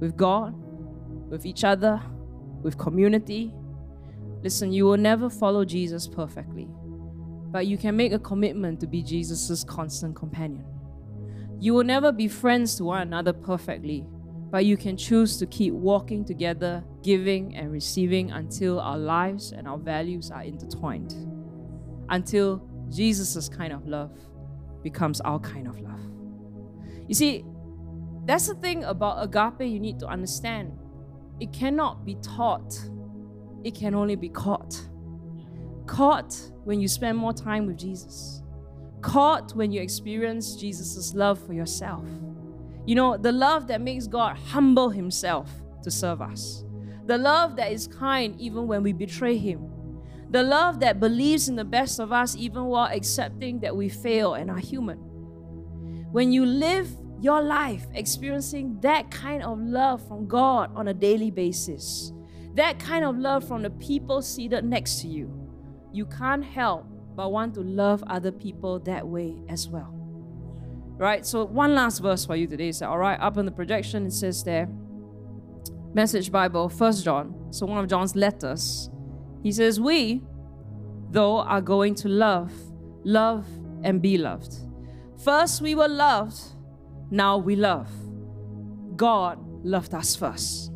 with 0.00 0.16
God, 0.16 0.54
with 1.30 1.46
each 1.46 1.64
other, 1.64 2.00
with 2.62 2.76
community. 2.78 3.54
Listen, 4.42 4.72
you 4.72 4.84
will 4.84 4.96
never 4.96 5.30
follow 5.30 5.64
Jesus 5.64 6.08
perfectly, 6.08 6.68
but 7.52 7.66
you 7.66 7.76
can 7.76 7.94
make 7.94 8.12
a 8.12 8.18
commitment 8.18 8.80
to 8.80 8.86
be 8.86 9.02
Jesus' 9.02 9.62
constant 9.62 10.16
companion. 10.16 10.64
You 11.60 11.74
will 11.74 11.84
never 11.84 12.10
be 12.10 12.26
friends 12.26 12.74
to 12.76 12.84
one 12.84 13.02
another 13.02 13.34
perfectly, 13.34 14.06
but 14.50 14.64
you 14.64 14.76
can 14.76 14.96
choose 14.96 15.36
to 15.36 15.46
keep 15.46 15.74
walking 15.74 16.24
together, 16.24 16.82
giving 17.02 17.54
and 17.54 17.70
receiving 17.70 18.32
until 18.32 18.80
our 18.80 18.98
lives 18.98 19.52
and 19.52 19.68
our 19.68 19.78
values 19.78 20.30
are 20.30 20.42
intertwined, 20.42 21.14
until 22.08 22.66
Jesus' 22.88 23.48
kind 23.48 23.72
of 23.72 23.86
love 23.86 24.18
becomes 24.82 25.20
our 25.20 25.38
kind 25.38 25.68
of 25.68 25.78
love. 25.78 26.00
You 27.06 27.14
see, 27.14 27.44
that's 28.24 28.48
the 28.48 28.54
thing 28.54 28.84
about 28.84 29.22
agape 29.22 29.68
you 29.68 29.78
need 29.78 29.98
to 30.00 30.06
understand. 30.06 30.72
It 31.38 31.52
cannot 31.52 32.06
be 32.06 32.16
taught, 32.16 32.74
it 33.62 33.74
can 33.74 33.94
only 33.94 34.16
be 34.16 34.30
caught. 34.30 34.88
Caught 35.92 36.34
when 36.64 36.80
you 36.80 36.88
spend 36.88 37.18
more 37.18 37.34
time 37.34 37.66
with 37.66 37.76
Jesus, 37.76 38.42
caught 39.02 39.54
when 39.54 39.70
you 39.70 39.82
experience 39.82 40.56
Jesus' 40.56 41.12
love 41.12 41.38
for 41.38 41.52
yourself. 41.52 42.06
You 42.86 42.94
know, 42.94 43.18
the 43.18 43.30
love 43.30 43.66
that 43.66 43.82
makes 43.82 44.06
God 44.06 44.38
humble 44.38 44.88
Himself 44.88 45.50
to 45.82 45.90
serve 45.90 46.22
us, 46.22 46.64
the 47.04 47.18
love 47.18 47.56
that 47.56 47.72
is 47.72 47.86
kind 47.86 48.40
even 48.40 48.66
when 48.66 48.82
we 48.82 48.94
betray 48.94 49.36
Him, 49.36 49.70
the 50.30 50.42
love 50.42 50.80
that 50.80 50.98
believes 50.98 51.50
in 51.50 51.56
the 51.56 51.64
best 51.64 51.98
of 51.98 52.10
us 52.10 52.34
even 52.36 52.64
while 52.64 52.90
accepting 52.90 53.60
that 53.60 53.76
we 53.76 53.90
fail 53.90 54.32
and 54.32 54.50
are 54.50 54.56
human. 54.56 54.96
When 56.10 56.32
you 56.32 56.46
live 56.46 56.88
your 57.20 57.42
life 57.42 57.84
experiencing 57.92 58.80
that 58.80 59.10
kind 59.10 59.42
of 59.42 59.58
love 59.58 60.08
from 60.08 60.26
God 60.26 60.74
on 60.74 60.88
a 60.88 60.94
daily 60.94 61.30
basis, 61.30 62.14
that 62.54 62.78
kind 62.78 63.04
of 63.04 63.18
love 63.18 63.46
from 63.46 63.60
the 63.60 63.70
people 63.72 64.22
seated 64.22 64.64
next 64.64 65.02
to 65.02 65.08
you, 65.08 65.41
you 65.92 66.06
can't 66.06 66.44
help 66.44 66.86
but 67.14 67.30
want 67.30 67.54
to 67.54 67.60
love 67.60 68.02
other 68.06 68.32
people 68.32 68.78
that 68.80 69.06
way 69.06 69.36
as 69.48 69.68
well. 69.68 69.92
Right? 70.96 71.26
So, 71.26 71.44
one 71.44 71.74
last 71.74 72.00
verse 72.00 72.24
for 72.24 72.36
you 72.36 72.46
today. 72.46 72.72
So, 72.72 72.88
all 72.88 72.98
right, 72.98 73.18
up 73.20 73.36
on 73.36 73.44
the 73.44 73.50
projection, 73.50 74.06
it 74.06 74.12
says 74.12 74.42
there, 74.44 74.68
Message 75.94 76.30
Bible, 76.30 76.68
First 76.68 77.04
John. 77.04 77.48
So, 77.50 77.66
one 77.66 77.78
of 77.78 77.88
John's 77.88 78.14
letters. 78.14 78.90
He 79.42 79.52
says, 79.52 79.80
We, 79.80 80.22
though, 81.10 81.38
are 81.38 81.60
going 81.60 81.94
to 81.96 82.08
love, 82.08 82.52
love, 83.04 83.46
and 83.82 84.00
be 84.00 84.16
loved. 84.16 84.54
First, 85.18 85.60
we 85.60 85.74
were 85.74 85.88
loved 85.88 86.40
now 87.12 87.36
we 87.36 87.56
love. 87.56 87.90
God 88.96 89.38
loved 89.62 89.92
us 89.92 90.16
first. 90.16 90.72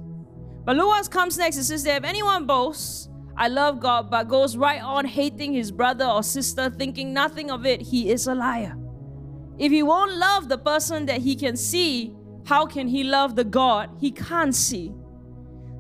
But 0.67 0.77
look 0.77 0.87
what 0.87 1.11
comes 1.11 1.39
next. 1.39 1.57
It 1.57 1.65
says 1.65 1.83
that 1.85 2.03
if 2.03 2.05
anyone 2.05 2.45
boasts, 2.45 3.09
I 3.39 3.49
love 3.49 3.81
God, 3.81 4.11
but 4.11 4.29
goes 4.29 4.57
right 4.57 4.83
on 4.83 5.05
hating 5.05 5.53
his 5.53 5.71
brother 5.71 6.07
or 6.07 6.23
sister, 6.23 6.71
thinking 6.71 7.13
nothing 7.13 7.51
of 7.51 7.67
it, 7.67 7.83
he 7.83 8.11
is 8.11 8.27
a 8.27 8.35
liar. 8.35 8.75
If 9.59 9.73
he 9.73 9.83
won't 9.83 10.17
love 10.17 10.49
the 10.49 10.59
person 10.59 11.07
that 11.07 11.21
he 11.21 11.37
can 11.37 11.57
see, 11.57 12.15
how 12.47 12.67
can 12.67 12.89
he 12.89 13.05
love 13.05 13.37
the 13.37 13.45
God 13.45 13.91
he 14.01 14.11
can't 14.11 14.55
see? 14.55 14.95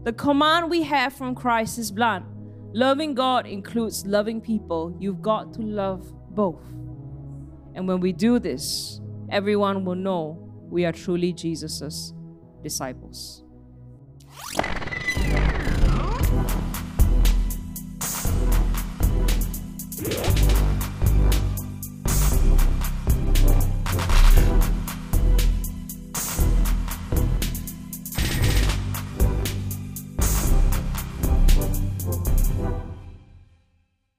The 0.04 0.12
command 0.12 0.70
we 0.70 0.82
have 0.82 1.14
from 1.14 1.34
Christ 1.34 1.78
is 1.78 1.90
blunt. 1.90 2.26
Loving 2.72 3.14
God 3.14 3.46
includes 3.46 4.04
loving 4.04 4.40
people. 4.40 4.94
You've 5.00 5.22
got 5.22 5.54
to 5.54 5.62
love 5.62 6.12
both. 6.34 6.62
And 7.74 7.88
when 7.88 8.00
we 8.00 8.12
do 8.12 8.38
this, 8.38 9.00
everyone 9.30 9.84
will 9.84 9.94
know 9.94 10.38
we 10.68 10.84
are 10.84 10.92
truly 10.92 11.32
Jesus' 11.32 12.12
disciples. 12.62 13.45